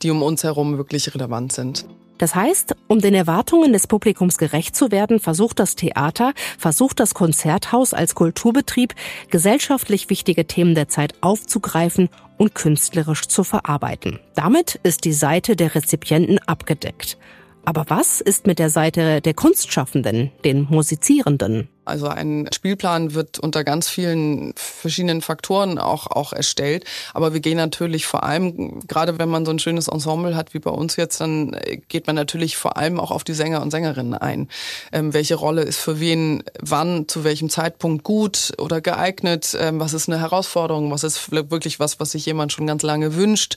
die 0.03 0.11
um 0.11 0.23
uns 0.23 0.45
herum 0.45 0.62
herum 0.63 0.79
wirklich 0.79 1.15
relevant 1.15 1.53
sind. 1.53 1.87
Das 2.19 2.37
heißt, 2.37 2.77
um 2.87 3.01
den 3.01 3.15
Erwartungen 3.15 3.73
des 3.73 3.89
Publikums 3.89 4.39
gerecht 4.39 4.77
zu 4.77 4.93
werden, 4.93 5.19
versucht 5.19 5.59
das 5.59 5.75
Theater, 5.75 6.35
versucht 6.57 7.01
das 7.01 7.15
Konzerthaus 7.15 7.95
als 7.95 8.15
Kulturbetrieb, 8.15 8.95
gesellschaftlich 9.31 10.09
wichtige 10.09 10.47
Themen 10.47 10.77
der 10.77 10.89
Zeit 10.89 11.15
aufzugreifen 11.21 12.11
und 12.39 12.55
künstlerisch 12.55 13.27
zu 13.27 13.43
verarbeiten. 13.43 14.21
Damit 14.37 14.79
ist 14.85 15.05
die 15.05 15.13
Seite 15.13 15.57
der 15.57 15.75
Rezipienten 15.75 16.39
abgedeckt. 16.47 17.19
Aber 17.65 17.87
was 17.89 18.21
ist 18.21 18.47
mit 18.47 18.59
der 18.59 18.71
Seite 18.71 19.21
der 19.21 19.35
Kunstschaffenden, 19.35 20.31
den 20.45 20.67
Musizierenden? 20.69 21.69
Also 21.85 22.07
ein 22.07 22.49
Spielplan 22.53 23.15
wird 23.15 23.41
unter 23.41 23.65
ganz 23.65 23.89
vielen 23.89 24.53
verschiedenen 24.57 25.21
Faktoren 25.21 25.79
auch, 25.79 26.07
auch 26.07 26.33
erstellt. 26.33 26.85
Aber 27.13 27.33
wir 27.33 27.41
gehen 27.41 27.57
natürlich 27.57 28.07
vor 28.07 28.23
allem, 28.23 28.87
gerade 28.87 29.19
wenn 29.19 29.29
man 29.29 29.45
so 29.45 29.51
ein 29.51 29.59
schönes 29.59 29.89
Ensemble 29.89 30.37
hat 30.37 30.55
wie 30.55 30.61
bei 30.61 30.71
uns 30.71 30.95
jetzt, 30.97 31.21
dann 31.21 31.57
geht 31.89 32.07
man 32.07 32.15
natürlich 32.15 32.57
vor 32.57 32.77
allem 32.77 33.01
auch 33.01 33.11
auf 33.11 33.25
die 33.25 33.33
Sänger 33.33 33.63
und 33.63 33.73
Sängerinnen 33.73 34.15
ein. 34.15 34.49
Ähm, 34.93 35.13
welche 35.13 35.35
Rolle 35.35 35.63
ist 35.63 35.79
für 35.79 35.99
wen, 35.99 36.45
wann, 36.61 37.09
zu 37.09 37.25
welchem 37.25 37.51
Zeitpunkt 37.51 38.05
gut 38.05 38.53
oder 38.59 38.81
geeignet? 38.81 39.57
Ähm, 39.59 39.81
was 39.81 39.93
ist 39.93 40.09
eine 40.09 40.21
Herausforderung? 40.21 40.93
Was 40.93 41.03
ist 41.03 41.33
wirklich 41.33 41.81
was, 41.81 41.99
was 41.99 42.13
sich 42.13 42.25
jemand 42.27 42.53
schon 42.53 42.67
ganz 42.67 42.83
lange 42.83 43.17
wünscht? 43.17 43.57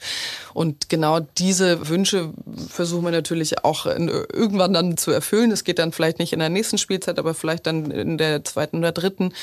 Und 0.55 0.89
genau 0.89 1.19
diese 1.19 1.89
Wünsche 1.89 2.33
versuchen 2.69 3.03
wir 3.03 3.11
natürlich 3.11 3.63
auch 3.63 3.85
irgendwann 3.85 4.73
dann 4.73 4.97
zu 4.97 5.11
erfüllen. 5.11 5.51
Es 5.51 5.63
geht 5.63 5.77
dann 5.77 5.91
vielleicht 5.91 6.17
nicht 6.17 6.33
in 6.33 6.39
der 6.39 6.49
nächsten 6.49 6.77
Spielzeit, 6.77 7.19
aber 7.19 7.33
vielleicht 7.33 7.67
dann 7.67 7.91
in 7.91 8.14
der 8.17 8.43
zweiten 8.43 8.77
oder 8.77 8.91
dritten 8.91 9.33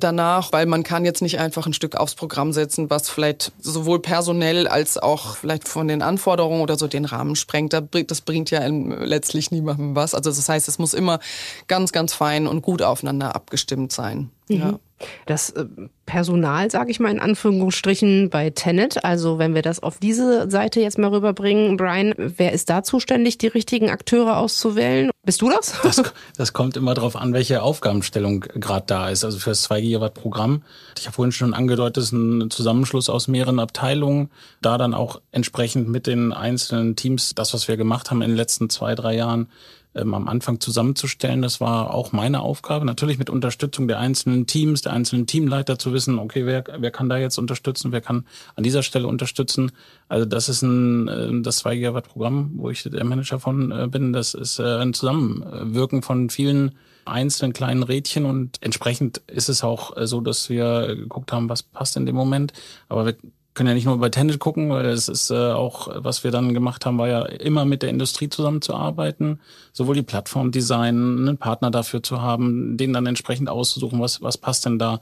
danach, 0.00 0.52
weil 0.52 0.66
man 0.66 0.82
kann 0.82 1.04
jetzt 1.04 1.22
nicht 1.22 1.38
einfach 1.38 1.66
ein 1.66 1.72
Stück 1.72 1.96
aufs 1.96 2.14
Programm 2.14 2.52
setzen, 2.52 2.90
was 2.90 3.08
vielleicht 3.08 3.52
sowohl 3.60 4.00
personell 4.00 4.66
als 4.66 4.98
auch 4.98 5.36
vielleicht 5.36 5.68
von 5.68 5.86
den 5.88 6.02
Anforderungen 6.02 6.60
oder 6.60 6.76
so 6.76 6.88
den 6.88 7.04
Rahmen 7.04 7.36
sprengt. 7.36 7.72
Das 7.72 8.20
bringt 8.20 8.50
ja 8.50 8.66
letztlich 8.66 9.50
niemandem 9.50 9.94
was. 9.94 10.14
Also 10.14 10.30
das 10.30 10.48
heißt, 10.48 10.66
es 10.68 10.78
muss 10.78 10.94
immer 10.94 11.20
ganz, 11.68 11.92
ganz 11.92 12.14
fein 12.14 12.46
und 12.46 12.62
gut 12.62 12.82
aufeinander 12.82 13.36
abgestimmt 13.36 13.92
sein. 13.92 14.30
Mhm. 14.48 14.56
Ja. 14.56 14.78
Das 15.26 15.50
äh, 15.50 15.66
Personal, 16.06 16.70
sage 16.70 16.90
ich 16.90 17.00
mal 17.00 17.10
in 17.10 17.18
Anführungsstrichen, 17.18 18.30
bei 18.30 18.50
Tenet, 18.50 19.04
also 19.04 19.38
wenn 19.38 19.54
wir 19.54 19.62
das 19.62 19.82
auf 19.82 19.98
diese 19.98 20.48
Seite 20.50 20.80
jetzt 20.80 20.98
mal 20.98 21.08
rüberbringen, 21.08 21.76
Brian, 21.76 22.14
wer 22.16 22.52
ist 22.52 22.70
da 22.70 22.82
zuständig, 22.82 23.38
die 23.38 23.48
richtigen 23.48 23.90
Akteure 23.90 24.38
auszuwählen? 24.38 25.10
Bist 25.24 25.42
du 25.42 25.50
das? 25.50 25.74
Das, 25.82 26.02
das 26.36 26.52
kommt 26.52 26.76
immer 26.76 26.94
darauf 26.94 27.16
an, 27.16 27.32
welche 27.32 27.62
Aufgabenstellung 27.62 28.40
gerade 28.40 28.86
da 28.86 29.10
ist. 29.10 29.24
Also 29.24 29.38
für 29.38 29.50
das 29.50 29.62
2 29.62 29.80
Gigawatt 29.80 30.14
Programm, 30.14 30.62
ich 30.96 31.06
habe 31.06 31.14
vorhin 31.14 31.32
schon 31.32 31.54
angedeutet, 31.54 32.04
ist 32.04 32.12
ein 32.12 32.50
Zusammenschluss 32.50 33.08
aus 33.08 33.26
mehreren 33.26 33.58
Abteilungen, 33.58 34.30
da 34.62 34.78
dann 34.78 34.94
auch 34.94 35.20
entsprechend 35.32 35.88
mit 35.88 36.06
den 36.06 36.32
einzelnen 36.32 36.94
Teams, 36.94 37.34
das, 37.34 37.52
was 37.52 37.66
wir 37.66 37.76
gemacht 37.76 38.10
haben 38.10 38.22
in 38.22 38.30
den 38.30 38.36
letzten 38.36 38.70
zwei, 38.70 38.94
drei 38.94 39.16
Jahren, 39.16 39.48
ähm, 39.96 40.14
am 40.14 40.28
Anfang 40.28 40.60
zusammenzustellen. 40.60 41.42
Das 41.42 41.60
war 41.60 41.92
auch 41.92 42.12
meine 42.12 42.40
Aufgabe. 42.40 42.84
Natürlich 42.84 43.18
mit 43.18 43.30
Unterstützung 43.30 43.88
der 43.88 43.98
einzelnen 43.98 44.46
Teams, 44.46 44.82
der 44.82 44.92
einzelnen 44.92 45.26
Teamleiter 45.26 45.78
zu 45.78 45.92
wissen, 45.92 46.18
okay, 46.18 46.46
wer, 46.46 46.64
wer 46.78 46.90
kann 46.90 47.08
da 47.08 47.16
jetzt 47.16 47.38
unterstützen, 47.38 47.92
wer 47.92 48.00
kann 48.00 48.26
an 48.54 48.64
dieser 48.64 48.82
Stelle 48.82 49.06
unterstützen. 49.06 49.72
Also 50.08 50.26
das 50.26 50.48
ist 50.48 50.62
ein, 50.62 51.08
äh, 51.08 51.42
das 51.42 51.58
2 51.58 51.76
Gigawatt 51.76 52.08
Programm, 52.08 52.52
wo 52.56 52.70
ich 52.70 52.82
der 52.82 53.04
Manager 53.04 53.40
von 53.40 53.72
äh, 53.72 53.88
bin. 53.88 54.12
Das 54.12 54.34
ist 54.34 54.58
äh, 54.58 54.78
ein 54.78 54.94
Zusammenwirken 54.94 56.02
von 56.02 56.30
vielen 56.30 56.76
einzelnen 57.04 57.52
kleinen 57.52 57.84
Rädchen 57.84 58.24
und 58.24 58.58
entsprechend 58.62 59.18
ist 59.28 59.48
es 59.48 59.62
auch 59.62 59.92
so, 60.06 60.20
dass 60.20 60.50
wir 60.50 60.96
geguckt 60.96 61.32
haben, 61.32 61.48
was 61.48 61.62
passt 61.62 61.96
in 61.96 62.04
dem 62.04 62.16
Moment. 62.16 62.52
Aber 62.88 63.06
wir 63.06 63.14
können 63.56 63.70
ja 63.70 63.74
nicht 63.74 63.86
nur 63.86 63.98
bei 63.98 64.10
Tennis 64.10 64.38
gucken, 64.38 64.70
weil 64.70 64.84
das 64.84 65.08
ist 65.08 65.30
äh, 65.30 65.50
auch, 65.50 65.88
was 65.92 66.22
wir 66.22 66.30
dann 66.30 66.54
gemacht 66.54 66.86
haben, 66.86 66.98
war 66.98 67.08
ja 67.08 67.22
immer 67.24 67.64
mit 67.64 67.82
der 67.82 67.90
Industrie 67.90 68.28
zusammenzuarbeiten, 68.28 69.40
sowohl 69.72 69.96
die 69.96 70.02
Plattformdesign, 70.02 71.18
einen 71.18 71.38
Partner 71.38 71.70
dafür 71.70 72.02
zu 72.02 72.20
haben, 72.20 72.76
den 72.76 72.92
dann 72.92 73.06
entsprechend 73.06 73.48
auszusuchen, 73.48 74.00
was, 74.00 74.22
was 74.22 74.38
passt 74.38 74.66
denn 74.66 74.78
da 74.78 75.00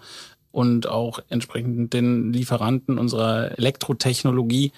und 0.52 0.88
auch 0.88 1.18
entsprechend 1.28 1.92
den 1.92 2.32
Lieferanten 2.32 2.96
unserer 2.96 3.58
Elektrotechnologie 3.58 4.72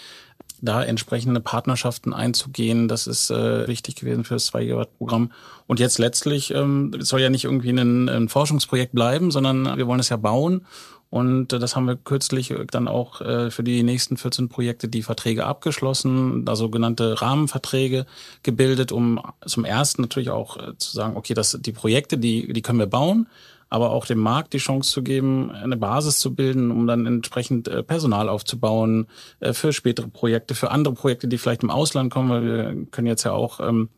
da 0.62 0.82
entsprechende 0.82 1.40
Partnerschaften 1.40 2.14
einzugehen. 2.14 2.88
Das 2.88 3.06
ist 3.06 3.30
äh, 3.30 3.68
wichtig 3.68 3.96
gewesen 3.96 4.24
für 4.24 4.34
das 4.34 4.46
2 4.46 4.64
Gigawatt 4.64 4.96
Programm. 4.96 5.32
Und 5.66 5.80
jetzt 5.80 5.98
letztlich 5.98 6.50
ähm, 6.54 6.94
es 6.98 7.08
soll 7.08 7.20
ja 7.20 7.28
nicht 7.28 7.44
irgendwie 7.44 7.70
ein, 7.70 8.08
ein 8.08 8.28
Forschungsprojekt 8.30 8.92
bleiben, 8.92 9.30
sondern 9.30 9.76
wir 9.76 9.86
wollen 9.86 10.00
es 10.00 10.08
ja 10.08 10.16
bauen. 10.16 10.66
Und 11.10 11.52
äh, 11.52 11.58
das 11.58 11.76
haben 11.76 11.86
wir 11.86 11.96
kürzlich 11.96 12.50
äh, 12.50 12.66
dann 12.70 12.88
auch 12.88 13.20
äh, 13.20 13.50
für 13.50 13.62
die 13.62 13.82
nächsten 13.82 14.16
14 14.16 14.48
Projekte 14.48 14.88
die 14.88 15.02
Verträge 15.02 15.46
abgeschlossen, 15.46 16.44
da 16.44 16.56
sogenannte 16.56 17.20
Rahmenverträge 17.20 18.06
gebildet, 18.42 18.92
um 18.92 19.20
zum 19.44 19.64
ersten 19.64 20.02
natürlich 20.02 20.30
auch 20.30 20.58
zu 20.78 20.92
sagen, 20.92 21.16
okay, 21.16 21.34
das, 21.34 21.58
die 21.60 21.72
Projekte, 21.72 22.18
die, 22.18 22.52
die 22.52 22.62
können 22.62 22.78
wir 22.78 22.86
bauen 22.86 23.26
aber 23.68 23.90
auch 23.90 24.06
dem 24.06 24.20
Markt 24.20 24.52
die 24.52 24.58
Chance 24.58 24.92
zu 24.92 25.02
geben, 25.02 25.50
eine 25.50 25.76
Basis 25.76 26.20
zu 26.20 26.36
bilden, 26.36 26.70
um 26.70 26.86
dann 26.86 27.04
entsprechend 27.04 27.68
Personal 27.88 28.28
aufzubauen 28.28 29.08
für 29.40 29.72
spätere 29.72 30.06
Projekte, 30.06 30.54
für 30.54 30.70
andere 30.70 30.94
Projekte, 30.94 31.26
die 31.26 31.36
vielleicht 31.36 31.64
im 31.64 31.70
Ausland 31.70 32.12
kommen, 32.12 32.30
weil 32.30 32.44
wir 32.44 32.86
können 32.92 33.08
jetzt 33.08 33.24
ja 33.24 33.32
auch, 33.32 33.58
ähm, 33.58 33.88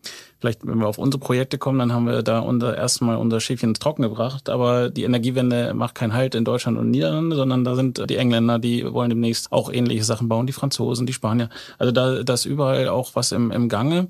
vielleicht 0.41 0.67
wenn 0.67 0.79
wir 0.79 0.87
auf 0.87 0.99
unsere 0.99 1.21
Projekte 1.21 1.59
kommen, 1.59 1.79
dann 1.79 1.93
haben 1.93 2.07
wir 2.07 2.23
da 2.23 2.41
unser 2.41 2.77
erstmal 2.77 3.17
unser 3.17 3.41
Schäfchen 3.41 3.71
ins 3.71 3.79
Trocken 3.79 4.03
gebracht, 4.03 4.49
aber 4.49 4.91
die 4.91 5.05
Energiewende 5.05 5.75
macht 5.75 5.95
keinen 5.95 6.15
Halt 6.15 6.35
in 6.35 6.45
Deutschland 6.45 6.79
und 6.79 6.91
Niederlande, 6.91 7.37
sondern 7.37 7.65
da 7.65 7.75
sind 7.75 8.09
die 8.09 8.17
Engländer, 8.17 8.59
die 8.59 8.91
wollen 8.93 9.11
demnächst 9.11 9.53
auch 9.53 9.73
ähnliche 9.73 10.05
Sachen 10.05 10.29
bauen, 10.29 10.47
die 10.47 10.53
Franzosen, 10.53 11.07
die 11.07 11.13
Spanier. 11.13 11.49
Also 11.79 11.93
da, 11.93 12.23
da 12.23 12.35
ist 12.35 12.45
überall 12.45 12.89
auch 12.89 13.11
was 13.15 13.33
im, 13.33 13.51
im 13.51 13.69
Gange. 13.69 14.09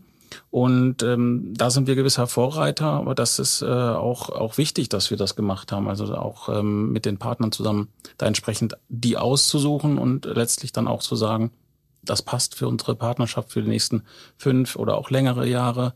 Und 0.50 1.02
ähm, 1.02 1.54
da 1.56 1.70
sind 1.70 1.86
wir 1.86 1.94
gewisser 1.94 2.26
Vorreiter, 2.26 2.86
aber 2.86 3.14
das 3.14 3.38
ist 3.38 3.62
äh, 3.62 3.66
auch, 3.66 4.28
auch 4.28 4.58
wichtig, 4.58 4.88
dass 4.88 5.10
wir 5.10 5.16
das 5.16 5.36
gemacht 5.36 5.72
haben. 5.72 5.88
Also 5.88 6.14
auch 6.14 6.48
ähm, 6.48 6.92
mit 6.92 7.06
den 7.06 7.18
Partnern 7.18 7.52
zusammen 7.52 7.88
da 8.18 8.26
entsprechend 8.26 8.76
die 8.88 9.16
auszusuchen 9.16 9.98
und 9.98 10.26
letztlich 10.26 10.72
dann 10.72 10.88
auch 10.88 11.00
zu 11.00 11.16
sagen, 11.16 11.50
das 12.02 12.22
passt 12.22 12.54
für 12.54 12.68
unsere 12.68 12.94
Partnerschaft 12.94 13.52
für 13.52 13.62
die 13.62 13.68
nächsten 13.68 14.02
fünf 14.36 14.76
oder 14.76 14.96
auch 14.96 15.10
längere 15.10 15.46
Jahre. 15.46 15.94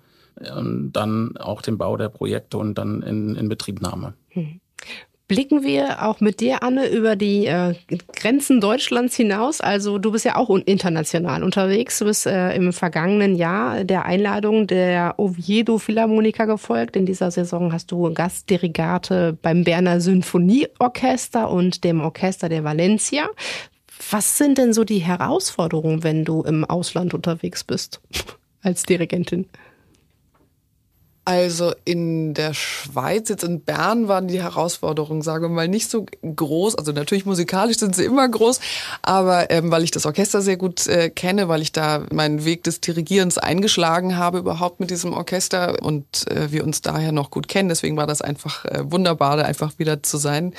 Und 0.57 0.93
dann 0.93 1.37
auch 1.37 1.63
den 1.63 1.79
Bau 1.79 1.97
der 1.97 2.09
Projekte 2.09 2.59
und 2.59 2.77
dann 2.77 3.03
in, 3.03 3.37
in 3.37 3.49
Betriebnahme. 3.49 4.15
Hm 4.31 4.61
blicken 5.33 5.63
wir 5.63 6.03
auch 6.03 6.21
mit 6.21 6.41
dir, 6.41 6.63
Anne, 6.63 6.91
über 6.91 7.17
die 7.17 7.47
äh, 7.47 7.75
Grenzen 8.15 8.61
Deutschlands 8.61 9.17
hinaus. 9.17 9.63
Also 9.63 9.97
du 9.97 10.13
bist 10.13 10.27
ja 10.27 10.37
auch 10.37 10.51
international 10.51 11.43
unterwegs. 11.43 12.01
Du 12.01 12.05
bist 12.05 12.27
äh, 12.27 12.55
im 12.55 12.75
vergangenen 12.75 13.35
Jahr 13.35 13.85
der 13.85 14.05
Einladung 14.05 14.67
der 14.67 15.15
Oviedo 15.17 15.79
Philharmoniker 15.79 16.47
gefolgt. 16.47 16.97
In 16.97 17.07
dieser 17.07 17.31
Saison 17.31 17.73
hast 17.73 17.91
du 17.91 18.13
Gastdirigate 18.13 19.39
beim 19.41 19.65
Berner 19.65 20.03
Sinfonieorchester 20.03 21.51
und 21.51 21.83
dem 21.83 22.03
Orchester 22.03 22.51
der 22.51 22.63
Valencia. 22.63 23.31
Was 24.11 24.37
sind 24.37 24.59
denn 24.59 24.75
so 24.75 24.85
die 24.85 24.99
Herausforderungen, 24.99 26.05
wenn 26.05 26.27
du 26.27 26.43
im 26.43 26.67
Ausland 26.67 27.15
unterwegs 27.15 27.65
bist 27.65 28.03
als 28.63 28.83
Dirigentin? 28.83 29.47
Also 31.25 31.73
in 31.85 32.35
der 32.35 32.53
Schweiz, 32.53 33.29
jetzt 33.29 33.45
in 33.45 33.61
Bern, 33.61 34.09
waren 34.09 34.27
die 34.27 34.43
Herausforderungen, 34.43 35.23
sagen 35.23 35.45
wir 35.45 35.49
mal, 35.51 35.69
nicht 35.69 35.89
so 35.89 36.05
groß. 36.23 36.75
Also 36.75 36.91
natürlich 36.91 37.27
musikalisch 37.27 37.79
sind 37.79 37.95
sie 37.95 38.05
immer 38.05 38.29
groß, 38.29 38.59
aber 39.03 39.49
ähm, 39.51 39.71
weil 39.71 39.85
ich 39.85 39.93
das 39.93 40.05
Orchester 40.05 40.43
sehr 40.43 40.57
gut 40.57 40.89
äh, 40.89 41.11
kenne, 41.11 41.47
weil 41.47 41.63
ich 41.63 41.71
da 41.71 42.05
meinen 42.11 42.45
Weg 42.45 42.65
des 42.65 42.81
Dirigierens 42.81 43.39
eingeschlagen 43.39 44.17
habe 44.17 44.39
überhaupt 44.39 44.81
mit 44.81 44.91
diesem 44.91 45.13
Orchester 45.13 45.81
und 45.83 46.29
äh, 46.29 46.51
wir 46.51 46.65
uns 46.65 46.83
daher 46.83 47.13
noch 47.13 47.31
gut 47.31 47.47
kennen. 47.47 47.69
Deswegen 47.69 47.97
war 47.97 48.09
das 48.09 48.21
einfach 48.21 48.65
äh, 48.65 48.91
wunderbar, 48.91 49.37
da 49.37 49.45
einfach 49.45 49.79
wieder 49.79 50.03
zu 50.03 50.17
sein. 50.17 50.55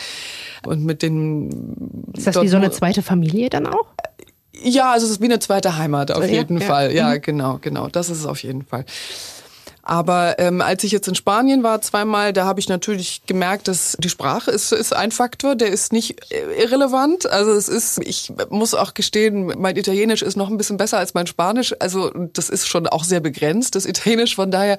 Und 0.65 0.85
mit 0.85 1.01
den... 1.01 2.05
Ist 2.15 2.27
das 2.27 2.41
wie 2.41 2.47
so 2.47 2.55
eine 2.55 2.71
zweite 2.71 3.01
Familie 3.01 3.49
dann 3.49 3.67
auch? 3.67 3.87
Ja, 4.53 4.93
also 4.93 5.05
es 5.05 5.11
ist 5.11 5.21
wie 5.21 5.25
eine 5.25 5.39
zweite 5.39 5.77
Heimat 5.77 6.11
auf 6.11 6.23
ja, 6.23 6.29
jeden 6.29 6.59
ja. 6.59 6.67
Fall. 6.67 6.95
Ja, 6.95 7.09
mhm. 7.09 7.21
genau, 7.21 7.57
genau. 7.59 7.89
Das 7.89 8.09
ist 8.09 8.19
es 8.19 8.25
auf 8.25 8.41
jeden 8.43 8.63
Fall. 8.63 8.85
Aber 9.85 10.39
ähm, 10.39 10.61
als 10.61 10.85
ich 10.85 10.93
jetzt 10.93 11.09
in 11.09 11.15
Spanien 11.15 11.61
war 11.61 11.81
zweimal, 11.81 12.31
da 12.31 12.45
habe 12.45 12.61
ich 12.61 12.69
natürlich 12.69 13.21
gemerkt, 13.25 13.67
dass 13.67 13.97
die 13.99 14.07
Sprache 14.07 14.49
ist, 14.49 14.71
ist 14.71 14.95
ein 14.95 15.11
Faktor, 15.11 15.55
der 15.55 15.67
ist 15.67 15.91
nicht 15.91 16.21
irrelevant. 16.57 17.29
Also 17.29 17.51
es 17.51 17.67
ist, 17.67 17.99
ich 18.01 18.31
muss 18.49 18.73
auch 18.75 18.93
gestehen, 18.93 19.53
mein 19.57 19.75
Italienisch 19.75 20.21
ist 20.21 20.37
noch 20.37 20.49
ein 20.49 20.57
bisschen 20.57 20.77
besser 20.77 20.99
als 20.99 21.13
mein 21.13 21.27
Spanisch. 21.27 21.75
Also 21.79 22.11
das 22.31 22.47
ist 22.49 22.65
schon 22.65 22.87
auch 22.87 23.03
sehr 23.03 23.19
begrenzt, 23.19 23.75
das 23.75 23.85
Italienisch. 23.85 24.35
Von 24.37 24.51
daher, 24.51 24.77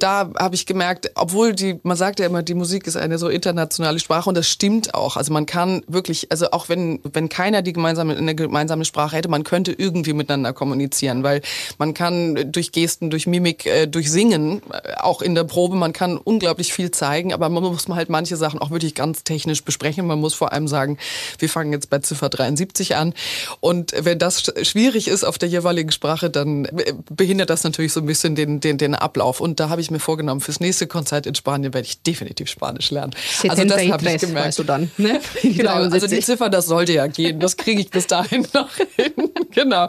da 0.00 0.28
habe 0.36 0.56
ich 0.56 0.66
gemerkt, 0.66 1.12
obwohl 1.14 1.52
die, 1.52 1.78
man 1.84 1.96
sagt 1.96 2.18
ja 2.18 2.26
immer, 2.26 2.42
die 2.42 2.54
Musik 2.54 2.88
ist 2.88 2.96
eine 2.96 3.18
so 3.18 3.28
internationale 3.28 4.00
Sprache 4.00 4.28
und 4.28 4.34
das 4.34 4.48
stimmt 4.48 4.94
auch. 4.94 5.16
Also 5.16 5.32
man 5.32 5.46
kann 5.46 5.84
wirklich, 5.86 6.26
also 6.32 6.50
auch 6.50 6.68
wenn, 6.68 6.98
wenn 7.12 7.28
keiner 7.28 7.62
die 7.62 7.72
gemeinsame, 7.72 8.16
eine 8.16 8.34
gemeinsame 8.34 8.84
Sprache 8.84 9.16
hätte, 9.16 9.28
man 9.28 9.44
könnte 9.44 9.70
irgendwie 9.70 10.12
miteinander 10.12 10.52
kommunizieren, 10.52 11.22
weil 11.22 11.40
man 11.78 11.94
kann 11.94 12.50
durch 12.50 12.72
Gesten, 12.72 13.10
durch 13.10 13.28
Mimik, 13.28 13.66
äh, 13.66 13.86
durch 13.86 14.10
Singen 14.10 14.39
Übungen, 14.40 14.62
äh, 14.72 14.94
auch 14.98 15.22
in 15.22 15.34
der 15.34 15.44
Probe. 15.44 15.76
Man 15.76 15.92
kann 15.92 16.16
unglaublich 16.16 16.72
viel 16.72 16.90
zeigen, 16.90 17.32
aber 17.32 17.48
man 17.48 17.62
muss 17.62 17.86
halt 17.88 18.08
manche 18.08 18.36
Sachen 18.36 18.60
auch 18.60 18.70
wirklich 18.70 18.94
ganz 18.94 19.24
technisch 19.24 19.64
besprechen. 19.64 20.06
Man 20.06 20.20
muss 20.20 20.34
vor 20.34 20.52
allem 20.52 20.68
sagen, 20.68 20.98
wir 21.38 21.48
fangen 21.48 21.72
jetzt 21.72 21.90
bei 21.90 21.98
Ziffer 21.98 22.28
73 22.28 22.96
an. 22.96 23.14
Und 23.60 23.92
wenn 23.98 24.18
das 24.18 24.52
schwierig 24.62 25.08
ist 25.08 25.24
auf 25.24 25.38
der 25.38 25.48
jeweiligen 25.48 25.92
Sprache, 25.92 26.30
dann 26.30 26.64
äh, 26.64 26.94
behindert 27.10 27.50
das 27.50 27.64
natürlich 27.64 27.92
so 27.92 28.00
ein 28.00 28.06
bisschen 28.06 28.34
den, 28.34 28.60
den, 28.60 28.78
den 28.78 28.94
Ablauf. 28.94 29.40
Und 29.40 29.60
da 29.60 29.68
habe 29.68 29.80
ich 29.80 29.90
mir 29.90 30.00
vorgenommen, 30.00 30.40
fürs 30.40 30.60
nächste 30.60 30.86
Konzert 30.86 31.26
in 31.26 31.34
Spanien 31.34 31.74
werde 31.74 31.86
ich 31.86 32.02
definitiv 32.02 32.48
Spanisch 32.48 32.90
lernen. 32.90 33.14
Also 33.48 33.64
das 33.64 33.88
habe 33.88 34.10
ich 34.10 34.20
gemerkt. 34.20 34.48
Weißt 34.50 34.58
du 34.58 34.64
dann, 34.64 34.90
ne? 34.96 35.20
genau, 35.42 35.74
also 35.74 36.06
die 36.06 36.20
Ziffer, 36.20 36.48
das 36.48 36.66
sollte 36.66 36.92
ja 36.92 37.06
gehen. 37.06 37.40
Das 37.40 37.56
kriege 37.56 37.80
ich 37.80 37.90
bis 37.90 38.06
dahin 38.06 38.46
noch 38.54 38.70
hin. 38.96 39.12
genau. 39.52 39.88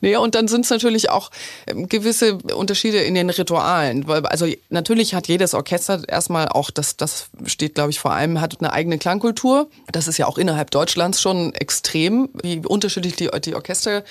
Nee, 0.00 0.16
und 0.16 0.34
dann 0.34 0.48
sind 0.48 0.64
es 0.64 0.70
natürlich 0.70 1.10
auch 1.10 1.30
ähm, 1.66 1.88
gewisse 1.88 2.38
Unterschiede 2.54 2.98
in 2.98 3.14
den 3.14 3.30
Ritualen 3.30 3.91
Weil, 4.06 4.26
also 4.26 4.46
natürlich 4.70 5.14
hat 5.14 5.28
jedes 5.28 5.54
Orchester 5.54 6.02
erstmal 6.08 6.48
auch, 6.48 6.70
das, 6.70 6.96
das 6.96 7.28
steht, 7.46 7.74
glaube 7.74 7.90
ich, 7.90 8.00
vor 8.00 8.12
allem, 8.12 8.40
hat 8.40 8.56
eine 8.60 8.72
eigene 8.72 8.98
Klangkultur. 8.98 9.68
Das 9.90 10.08
ist 10.08 10.18
ja 10.18 10.26
auch 10.26 10.38
innerhalb 10.38 10.70
Deutschlands 10.70 11.20
schon 11.20 11.54
extrem, 11.54 12.28
wie 12.42 12.58
unterschiedlich 12.66 13.16
die, 13.16 13.30
die 13.44 13.54
Orchester 13.54 14.04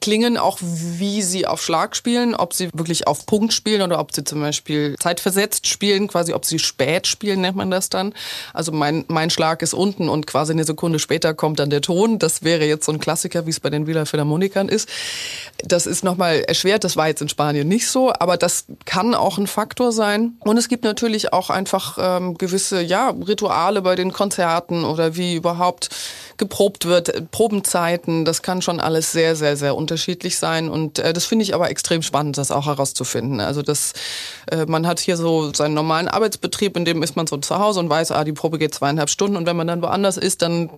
klingen, 0.00 0.36
auch 0.36 0.58
wie 0.60 1.22
sie 1.22 1.46
auf 1.46 1.62
Schlag 1.62 1.96
spielen, 1.96 2.34
ob 2.34 2.54
sie 2.54 2.70
wirklich 2.72 3.06
auf 3.06 3.26
Punkt 3.26 3.52
spielen 3.52 3.82
oder 3.82 3.98
ob 3.98 4.14
sie 4.14 4.24
zum 4.24 4.40
Beispiel 4.40 4.94
zeitversetzt 4.98 5.66
spielen, 5.66 6.08
quasi 6.08 6.32
ob 6.32 6.44
sie 6.44 6.58
spät 6.58 7.06
spielen, 7.06 7.40
nennt 7.40 7.56
man 7.56 7.70
das 7.70 7.88
dann. 7.88 8.14
Also 8.52 8.72
mein, 8.72 9.04
mein 9.08 9.30
Schlag 9.30 9.62
ist 9.62 9.74
unten 9.74 10.08
und 10.08 10.26
quasi 10.26 10.52
eine 10.52 10.64
Sekunde 10.64 10.98
später 10.98 11.34
kommt 11.34 11.58
dann 11.58 11.70
der 11.70 11.80
Ton. 11.80 12.18
Das 12.18 12.42
wäre 12.42 12.64
jetzt 12.64 12.86
so 12.86 12.92
ein 12.92 13.00
Klassiker, 13.00 13.46
wie 13.46 13.50
es 13.50 13.60
bei 13.60 13.70
den 13.70 13.86
Wieler 13.86 14.06
Philharmonikern 14.06 14.68
ist. 14.68 14.88
Das 15.64 15.86
ist 15.86 16.04
nochmal 16.04 16.40
erschwert, 16.46 16.84
das 16.84 16.96
war 16.96 17.08
jetzt 17.08 17.22
in 17.22 17.28
Spanien 17.28 17.68
nicht 17.68 17.88
so, 17.88 18.12
aber 18.12 18.36
das 18.36 18.66
kann 18.84 19.14
auch 19.14 19.38
ein 19.38 19.46
Faktor 19.46 19.92
sein. 19.92 20.36
Und 20.40 20.56
es 20.56 20.68
gibt 20.68 20.84
natürlich 20.84 21.32
auch 21.32 21.50
einfach 21.50 21.98
ähm, 22.00 22.36
gewisse 22.38 22.80
ja, 22.80 23.10
Rituale 23.10 23.82
bei 23.82 23.96
den 23.96 24.12
Konzerten 24.12 24.84
oder 24.84 25.16
wie 25.16 25.34
überhaupt 25.34 25.90
geprobt 26.38 26.86
wird, 26.86 27.30
Probenzeiten, 27.30 28.24
das 28.24 28.42
kann 28.42 28.62
schon 28.62 28.80
alles 28.80 29.12
sehr, 29.12 29.36
sehr, 29.36 29.56
sehr 29.56 29.76
unterschiedlich 29.76 30.38
sein. 30.38 30.68
Und 30.68 30.98
äh, 30.98 31.12
das 31.12 31.26
finde 31.26 31.42
ich 31.42 31.54
aber 31.54 31.70
extrem 31.70 32.02
spannend, 32.02 32.38
das 32.38 32.50
auch 32.50 32.66
herauszufinden. 32.66 33.40
Also 33.40 33.62
das, 33.62 33.92
äh, 34.50 34.64
man 34.66 34.86
hat 34.86 35.00
hier 35.00 35.16
so 35.16 35.52
seinen 35.52 35.74
normalen 35.74 36.08
Arbeitsbetrieb, 36.08 36.76
in 36.76 36.84
dem 36.84 37.02
ist 37.02 37.16
man 37.16 37.26
so 37.26 37.36
zu 37.36 37.58
Hause 37.58 37.80
und 37.80 37.90
weiß, 37.90 38.12
ah, 38.12 38.24
die 38.24 38.32
Probe 38.32 38.58
geht 38.58 38.74
zweieinhalb 38.74 39.10
Stunden 39.10 39.36
und 39.36 39.46
wenn 39.46 39.56
man 39.56 39.66
dann 39.66 39.82
woanders 39.82 40.16
ist, 40.16 40.42
dann 40.42 40.70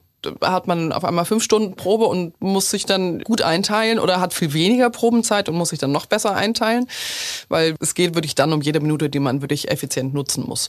hat 0.43 0.67
man 0.67 0.93
auf 0.93 1.05
einmal 1.05 1.25
fünf 1.25 1.43
Stunden 1.43 1.77
Probe 1.77 2.07
und 2.07 2.41
muss 2.41 2.71
sich 2.71 2.87
dann 2.87 3.21
gut 3.21 3.43
einteilen 3.43 3.99
oder 3.99 4.21
hat 4.21 4.35
viel 4.35 4.53
weniger 4.53 4.91
Probenzeit 4.91 5.49
und 5.49 5.57
muss 5.57 5.71
sich 5.71 5.79
dann 5.79 5.93
noch 5.93 6.07
besser 6.07 6.35
einteilen, 6.35 6.87
weil 7.49 7.75
es 7.81 7.95
geht 7.95 8.15
wirklich 8.15 8.35
dann 8.35 8.53
um 8.53 8.63
jede 8.63 8.81
Minute, 8.81 9.11
die 9.11 9.21
man 9.21 9.43
wirklich 9.43 9.71
effizient 9.71 10.15
nutzen 10.15 10.45
muss. 10.47 10.69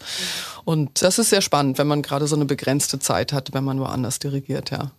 Und 0.63 1.01
das 1.01 1.19
ist 1.19 1.29
sehr 1.29 1.41
spannend, 1.41 1.77
wenn 1.77 1.87
man 1.87 2.01
gerade 2.01 2.27
so 2.27 2.35
eine 2.35 2.45
begrenzte 2.45 2.99
Zeit 2.99 3.33
hat, 3.33 3.53
wenn 3.53 3.63
man 3.63 3.79
woanders 3.79 4.19
dirigiert, 4.19 4.71
ja 4.71 4.91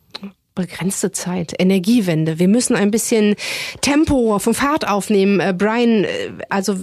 begrenzte 0.54 1.12
Zeit, 1.12 1.54
Energiewende. 1.58 2.38
Wir 2.38 2.48
müssen 2.48 2.76
ein 2.76 2.90
bisschen 2.90 3.36
Tempo 3.80 4.38
von 4.38 4.54
Fahrt 4.54 4.86
aufnehmen. 4.86 5.40
Äh, 5.40 5.54
Brian, 5.56 6.04
äh, 6.04 6.08
also 6.48 6.76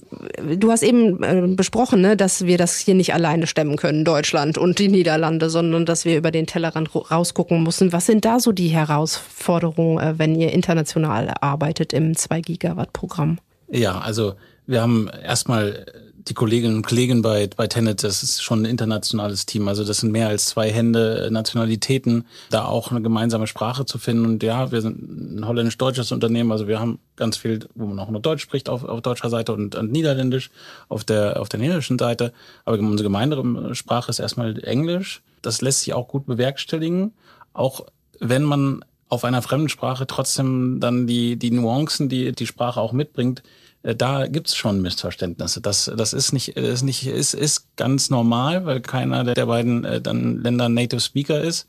du 0.58 0.72
hast 0.72 0.84
eben 0.84 1.24
äh, 1.24 1.44
besprochen, 1.56 2.02
ne, 2.02 2.18
dass 2.18 2.46
wir 2.46 2.58
das 2.58 2.78
hier 2.78 2.96
nicht 2.96 3.14
alleine 3.14 3.48
stemmen 3.48 3.78
können, 3.78 4.06
Deutschland 4.06 4.58
und 4.58 4.80
die 4.80 4.88
Niederlande, 4.88 5.50
sondern 5.50 5.86
dass 5.86 6.06
wir 6.06 6.18
über 6.18 6.32
den 6.32 6.48
Tellerrand 6.48 6.90
rausgucken 6.94 7.64
müssen. 7.64 7.94
Was 7.94 8.06
sind 8.06 8.26
da 8.26 8.40
so 8.40 8.52
die 8.52 8.70
Herausforderungen, 8.70 10.18
wenn 10.18 10.36
ihr 10.36 10.52
international 10.52 11.34
arbeitet 11.42 11.94
im 11.94 12.16
2 12.16 12.42
Gigawatt 12.42 12.94
Programm? 12.94 13.40
Ja, 13.70 14.00
also 14.00 14.34
wir 14.66 14.82
haben 14.82 15.10
erstmal 15.24 15.86
die 16.30 16.36
Kolleginnen 16.36 16.78
und 16.78 16.88
Kollegen 16.88 17.22
bei, 17.22 17.50
bei 17.56 17.68
Tenet, 17.68 18.04
das 18.04 18.22
ist 18.22 18.44
schon 18.44 18.62
ein 18.62 18.66
internationales 18.66 19.46
Team. 19.46 19.68
Also 19.68 19.84
das 19.84 19.98
sind 19.98 20.12
mehr 20.12 20.28
als 20.28 20.46
zwei 20.46 20.72
Hände 20.72 21.26
äh, 21.26 21.30
Nationalitäten, 21.32 22.26
da 22.52 22.66
auch 22.66 22.92
eine 22.92 23.02
gemeinsame 23.02 23.48
Sprache 23.48 23.86
zu 23.86 23.98
finden. 23.98 24.26
Und 24.26 24.44
ja, 24.44 24.72
wir 24.72 24.82
sind 24.82 25.40
ein 25.40 25.48
holländisch-deutsches 25.48 26.12
Unternehmen, 26.12 26.52
also 26.52 26.68
wir 26.68 26.80
haben 26.80 27.00
ganz 27.16 27.38
viel, 27.38 27.68
wo 27.74 27.88
man 27.88 28.00
auch 28.00 28.10
nur 28.10 28.22
Deutsch 28.22 28.44
spricht 28.44 28.70
auf, 28.70 28.84
auf 28.84 29.02
deutscher 29.02 29.30
Seite 29.30 29.54
und, 29.54 29.76
und 29.76 29.92
Niederländisch 29.92 30.52
auf 30.88 31.04
der, 31.04 31.42
auf 31.42 31.50
der 31.50 31.60
niederländischen 31.60 31.98
Seite. 31.98 32.32
Aber 32.64 32.78
unsere 32.78 33.04
gemeinsame 33.04 33.74
Sprache 33.74 34.12
ist 34.12 34.20
erstmal 34.20 34.64
Englisch. 34.64 35.22
Das 35.42 35.62
lässt 35.62 35.82
sich 35.82 35.94
auch 35.94 36.08
gut 36.08 36.28
bewerkstelligen. 36.28 37.14
Auch 37.54 37.86
wenn 38.20 38.44
man 38.44 38.86
auf 39.10 39.24
einer 39.24 39.42
fremden 39.42 39.70
Sprache 39.70 40.06
trotzdem 40.06 40.80
dann 40.80 41.08
die, 41.08 41.36
die 41.36 41.50
Nuancen, 41.50 42.10
die 42.10 42.32
die 42.32 42.46
Sprache 42.46 42.80
auch 42.80 42.94
mitbringt, 42.94 43.42
da 43.82 44.28
gibt's 44.28 44.56
schon 44.56 44.82
Missverständnisse. 44.82 45.62
Das, 45.62 45.92
das 45.96 46.14
ist 46.14 46.34
nicht, 46.34 46.50
ist 46.50 46.82
nicht, 46.84 47.08
ist, 47.08 47.34
ist 47.34 47.76
ganz 47.78 48.10
normal, 48.10 48.66
weil 48.66 48.82
keiner 48.82 49.24
der 49.24 49.46
beiden 49.46 49.86
äh, 49.86 50.02
dann 50.02 50.42
Länder 50.44 50.70
Native 50.70 51.00
Speaker 51.00 51.42
ist. 51.42 51.68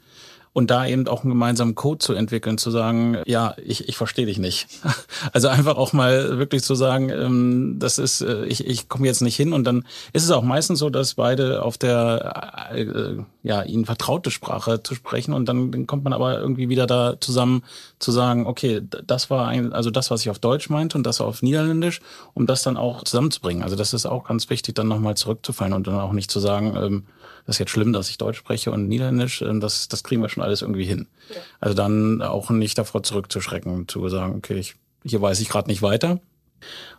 Und 0.52 0.70
da 0.70 0.84
eben 0.84 1.06
auch 1.06 1.22
einen 1.22 1.30
gemeinsamen 1.30 1.76
Code 1.76 1.98
zu 1.98 2.12
entwickeln, 2.12 2.58
zu 2.58 2.72
sagen, 2.72 3.18
ja, 3.26 3.54
ich, 3.64 3.88
ich 3.88 3.96
verstehe 3.96 4.26
dich 4.26 4.38
nicht. 4.38 4.68
Also 5.32 5.48
einfach 5.48 5.76
auch 5.76 5.92
mal 5.92 6.38
wirklich 6.38 6.62
zu 6.62 6.74
sagen, 6.74 7.10
ähm, 7.10 7.76
das 7.78 7.98
ist, 7.98 8.22
äh, 8.22 8.46
ich, 8.46 8.66
ich 8.66 8.88
komme 8.88 9.06
jetzt 9.06 9.20
nicht 9.20 9.36
hin 9.36 9.52
und 9.52 9.64
dann 9.64 9.84
ist 10.12 10.24
es 10.24 10.30
auch 10.30 10.42
meistens 10.42 10.78
so, 10.78 10.88
dass 10.88 11.14
beide 11.14 11.62
auf 11.62 11.76
der 11.76 12.70
äh, 12.72 12.82
äh, 12.82 13.18
ja 13.42 13.62
ihnen 13.62 13.84
vertraute 13.84 14.30
Sprache 14.30 14.82
zu 14.82 14.94
sprechen 14.94 15.34
und 15.34 15.46
dann, 15.46 15.86
kommt 15.86 16.04
man 16.04 16.14
aber 16.14 16.40
irgendwie 16.40 16.68
wieder 16.68 16.86
da 16.86 17.20
zusammen 17.20 17.62
zu 17.98 18.12
sagen, 18.12 18.46
okay, 18.46 18.80
das 19.06 19.28
war 19.28 19.48
ein, 19.48 19.72
also 19.72 19.90
das, 19.90 20.10
was 20.10 20.22
ich 20.22 20.30
auf 20.30 20.38
Deutsch 20.38 20.70
meinte 20.70 20.96
und 20.96 21.06
das 21.06 21.20
auf 21.20 21.42
Niederländisch, 21.42 22.00
um 22.32 22.46
das 22.46 22.62
dann 22.62 22.76
auch 22.76 23.04
zusammenzubringen. 23.04 23.62
Also 23.62 23.76
das 23.76 23.92
ist 23.92 24.06
auch 24.06 24.24
ganz 24.24 24.48
wichtig, 24.48 24.74
dann 24.74 24.88
nochmal 24.88 25.16
zurückzufallen 25.16 25.74
und 25.74 25.86
dann 25.86 26.00
auch 26.00 26.12
nicht 26.12 26.30
zu 26.30 26.40
sagen, 26.40 26.76
ähm, 26.76 27.04
das 27.46 27.56
ist 27.56 27.60
jetzt 27.60 27.70
schlimm, 27.70 27.92
dass 27.92 28.10
ich 28.10 28.18
Deutsch 28.18 28.38
spreche 28.38 28.70
und 28.70 28.88
Niederländisch, 28.88 29.42
ähm, 29.42 29.60
das, 29.60 29.88
das 29.88 30.04
kriegen 30.04 30.22
wir 30.22 30.28
schon 30.28 30.42
alles 30.42 30.62
irgendwie 30.62 30.84
hin. 30.84 31.06
Ja. 31.30 31.36
Also 31.60 31.74
dann 31.74 32.22
auch 32.22 32.50
nicht 32.50 32.78
davor 32.78 33.02
zurückzuschrecken, 33.02 33.88
zu 33.88 34.08
sagen, 34.08 34.36
okay, 34.36 34.58
ich, 34.58 34.76
hier 35.04 35.20
weiß 35.20 35.40
ich 35.40 35.48
gerade 35.48 35.68
nicht 35.68 35.82
weiter. 35.82 36.20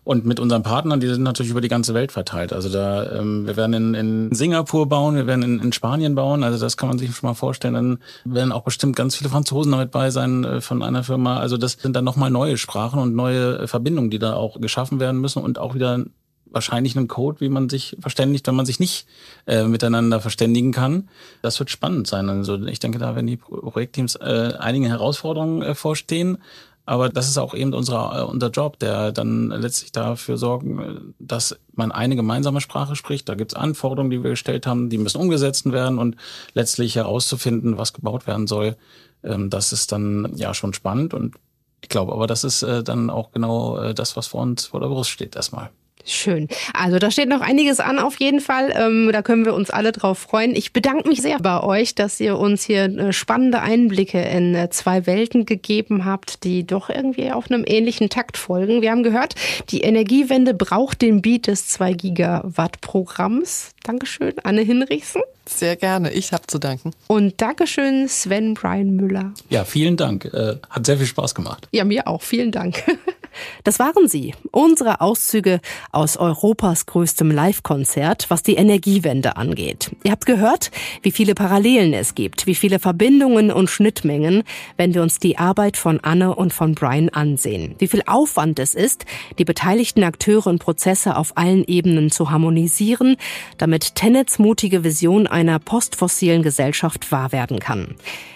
Und 0.03 0.25
mit 0.25 0.39
unseren 0.39 0.63
Partnern, 0.63 0.99
die 0.99 1.07
sind 1.07 1.21
natürlich 1.21 1.51
über 1.51 1.61
die 1.61 1.67
ganze 1.67 1.93
Welt 1.93 2.11
verteilt. 2.11 2.53
Also 2.53 2.69
da, 2.69 3.19
ähm, 3.19 3.45
wir 3.45 3.55
werden 3.55 3.73
in, 3.73 3.93
in 3.93 4.33
Singapur 4.33 4.89
bauen, 4.89 5.15
wir 5.15 5.27
werden 5.27 5.43
in, 5.43 5.59
in 5.59 5.71
Spanien 5.73 6.15
bauen. 6.15 6.43
Also 6.43 6.57
das 6.57 6.75
kann 6.75 6.89
man 6.89 6.97
sich 6.97 7.15
schon 7.15 7.29
mal 7.29 7.35
vorstellen. 7.35 7.75
Dann 7.75 7.99
werden 8.25 8.51
auch 8.51 8.63
bestimmt 8.63 8.95
ganz 8.95 9.15
viele 9.15 9.29
Franzosen 9.29 9.71
damit 9.71 9.91
bei 9.91 10.09
sein 10.09 10.43
äh, 10.43 10.61
von 10.61 10.81
einer 10.81 11.03
Firma. 11.03 11.37
Also 11.37 11.57
das 11.57 11.73
sind 11.73 11.95
dann 11.95 12.03
nochmal 12.03 12.31
neue 12.31 12.57
Sprachen 12.57 12.99
und 12.99 13.15
neue 13.15 13.59
äh, 13.59 13.67
Verbindungen, 13.67 14.09
die 14.09 14.19
da 14.19 14.33
auch 14.33 14.59
geschaffen 14.59 14.99
werden 14.99 15.21
müssen 15.21 15.43
und 15.43 15.59
auch 15.59 15.75
wieder 15.75 16.03
wahrscheinlich 16.51 16.95
einen 16.95 17.07
Code, 17.07 17.41
wie 17.41 17.49
man 17.49 17.69
sich 17.69 17.97
verständigt, 17.99 18.47
wenn 18.47 18.55
man 18.55 18.65
sich 18.65 18.79
nicht 18.79 19.07
äh, 19.47 19.63
miteinander 19.63 20.19
verständigen 20.19 20.71
kann. 20.71 21.09
Das 21.41 21.59
wird 21.59 21.69
spannend 21.69 22.07
sein. 22.07 22.29
Also 22.29 22.61
ich 22.65 22.79
denke, 22.79 22.99
da 22.99 23.15
werden 23.15 23.27
die 23.27 23.37
Projektteams 23.37 24.15
äh, 24.15 24.53
einige 24.59 24.89
Herausforderungen 24.89 25.61
äh, 25.61 25.75
vorstehen. 25.75 26.37
Aber 26.85 27.09
das 27.09 27.27
ist 27.27 27.37
auch 27.37 27.53
eben 27.53 27.73
unser, 27.73 28.19
äh, 28.19 28.23
unser 28.23 28.49
Job, 28.49 28.79
der 28.79 29.11
dann 29.11 29.49
letztlich 29.49 29.91
dafür 29.91 30.37
sorgen, 30.37 30.79
äh, 30.79 30.99
dass 31.19 31.57
man 31.73 31.91
eine 31.91 32.15
gemeinsame 32.15 32.59
Sprache 32.59 32.95
spricht. 32.95 33.29
Da 33.29 33.35
gibt 33.35 33.53
es 33.53 33.55
Anforderungen, 33.57 34.09
die 34.09 34.23
wir 34.23 34.31
gestellt 34.31 34.67
haben, 34.67 34.89
die 34.89 34.97
müssen 34.97 35.21
umgesetzt 35.21 35.71
werden 35.71 35.99
und 35.99 36.15
letztlich 36.53 36.95
herauszufinden, 36.95 37.77
was 37.77 37.93
gebaut 37.93 38.27
werden 38.27 38.47
soll. 38.47 38.75
Ähm, 39.23 39.49
das 39.49 39.73
ist 39.73 39.91
dann 39.91 40.33
ja 40.35 40.53
schon 40.53 40.73
spannend 40.73 41.13
und 41.13 41.35
ich 41.83 41.89
glaube 41.89 42.13
aber, 42.13 42.27
das 42.27 42.43
ist 42.43 42.61
äh, 42.61 42.83
dann 42.83 43.09
auch 43.09 43.31
genau 43.31 43.93
das, 43.93 44.15
was 44.15 44.27
vor 44.27 44.41
uns 44.41 44.67
vor 44.67 44.81
der 44.81 44.87
Brust 44.87 45.09
steht 45.09 45.35
erstmal. 45.35 45.71
Schön. 46.05 46.47
Also 46.73 46.99
da 46.99 47.11
steht 47.11 47.29
noch 47.29 47.41
einiges 47.41 47.79
an 47.79 47.99
auf 47.99 48.19
jeden 48.19 48.39
Fall. 48.39 48.73
Ähm, 48.75 49.09
da 49.11 49.21
können 49.21 49.45
wir 49.45 49.53
uns 49.53 49.69
alle 49.69 49.91
drauf 49.91 50.17
freuen. 50.17 50.55
Ich 50.55 50.73
bedanke 50.73 51.07
mich 51.07 51.21
sehr 51.21 51.39
bei 51.39 51.61
euch, 51.61 51.95
dass 51.95 52.19
ihr 52.19 52.37
uns 52.37 52.63
hier 52.63 52.85
äh, 52.85 53.13
spannende 53.13 53.61
Einblicke 53.61 54.21
in 54.21 54.55
äh, 54.55 54.69
zwei 54.69 55.05
Welten 55.05 55.45
gegeben 55.45 56.05
habt, 56.05 56.43
die 56.43 56.65
doch 56.65 56.89
irgendwie 56.89 57.31
auf 57.31 57.49
einem 57.49 57.63
ähnlichen 57.65 58.09
Takt 58.09 58.37
folgen. 58.37 58.81
Wir 58.81 58.91
haben 58.91 59.03
gehört, 59.03 59.35
die 59.69 59.81
Energiewende 59.81 60.53
braucht 60.53 61.01
den 61.01 61.21
Beat 61.21 61.47
des 61.47 61.67
2 61.67 61.93
Gigawatt 61.93 62.81
Programms. 62.81 63.71
Dankeschön, 63.83 64.33
Anne 64.43 64.61
Hinrichsen. 64.61 65.21
Sehr 65.47 65.75
gerne, 65.75 66.11
ich 66.11 66.33
habe 66.33 66.47
zu 66.47 66.59
danken. 66.59 66.91
Und 67.07 67.41
Dankeschön, 67.41 68.07
Sven 68.07 68.53
Brian 68.53 68.95
Müller. 68.95 69.33
Ja, 69.49 69.65
vielen 69.65 69.97
Dank. 69.97 70.25
Äh, 70.25 70.57
hat 70.69 70.85
sehr 70.85 70.97
viel 70.97 71.07
Spaß 71.07 71.35
gemacht. 71.35 71.67
Ja, 71.71 71.83
mir 71.83 72.07
auch. 72.07 72.21
Vielen 72.21 72.51
Dank. 72.51 72.83
Das 73.63 73.79
waren 73.79 74.07
sie, 74.07 74.33
unsere 74.51 75.01
Auszüge 75.01 75.59
aus 75.91 76.17
Europas 76.17 76.85
größtem 76.85 77.31
Live-Konzert, 77.31 78.25
was 78.29 78.43
die 78.43 78.55
Energiewende 78.55 79.37
angeht. 79.37 79.91
Ihr 80.03 80.11
habt 80.11 80.25
gehört, 80.25 80.71
wie 81.01 81.11
viele 81.11 81.35
Parallelen 81.35 81.93
es 81.93 82.15
gibt, 82.15 82.47
wie 82.47 82.55
viele 82.55 82.79
Verbindungen 82.79 83.51
und 83.51 83.69
Schnittmengen, 83.69 84.43
wenn 84.77 84.93
wir 84.93 85.01
uns 85.01 85.19
die 85.19 85.37
Arbeit 85.37 85.77
von 85.77 85.99
Anne 85.99 86.35
und 86.35 86.53
von 86.53 86.75
Brian 86.75 87.09
ansehen. 87.09 87.75
Wie 87.79 87.87
viel 87.87 88.03
Aufwand 88.05 88.59
es 88.59 88.75
ist, 88.75 89.05
die 89.37 89.45
beteiligten 89.45 90.03
Akteure 90.03 90.47
und 90.47 90.59
Prozesse 90.59 91.15
auf 91.15 91.37
allen 91.37 91.63
Ebenen 91.65 92.11
zu 92.11 92.31
harmonisieren, 92.31 93.17
damit 93.57 93.95
Tennets 93.95 94.39
mutige 94.39 94.83
Vision 94.83 95.27
einer 95.27 95.59
postfossilen 95.59 96.43
Gesellschaft 96.43 97.11
wahr 97.11 97.31
werden 97.31 97.59
kann. 97.59 97.95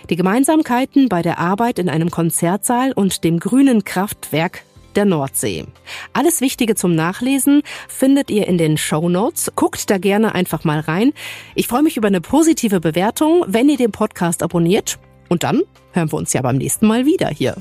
Die 0.10 0.16
Gemeinsamkeiten 0.16 1.10
bei 1.10 1.22
der 1.22 1.40
Arbeit 1.40 1.80
in 1.80 1.90
einem 1.90 2.12
Konzertsaal 2.12 2.92
und 2.92 3.24
dem 3.24 3.40
grünen 3.40 3.84
Kraftwerk 3.84 4.64
der 4.96 5.06
Nordsee. 5.06 5.66
Alles 6.14 6.42
Wichtige 6.42 6.76
zum 6.76 6.96
Nachlesen 6.96 7.62
findet 7.88 8.30
ihr 8.30 8.48
in 8.48 8.58
den 8.58 8.78
Show 8.78 9.10
Notes. 9.10 9.52
Guckt 9.56 9.90
da 9.90 9.98
gerne 9.98 10.36
einfach 10.36 10.64
mal 10.64 10.80
rein. 10.80 11.14
Ich 11.56 11.68
freue 11.68 11.84
mich 11.84 11.98
über 11.98 12.08
eine 12.08 12.22
positive 12.22 12.80
Bewertung, 12.80 13.44
wenn 13.48 13.70
ihr 13.70 13.78
den 13.78 13.92
Podcast 13.92 14.44
abonniert. 14.44 14.98
Und 15.30 15.44
dann 15.44 15.62
hören 15.94 16.12
wir 16.12 16.18
uns 16.18 16.34
ja 16.34 16.42
beim 16.42 16.58
nächsten 16.58 16.88
Mal 16.88 17.06
wieder 17.06 17.30
hier. 17.30 17.56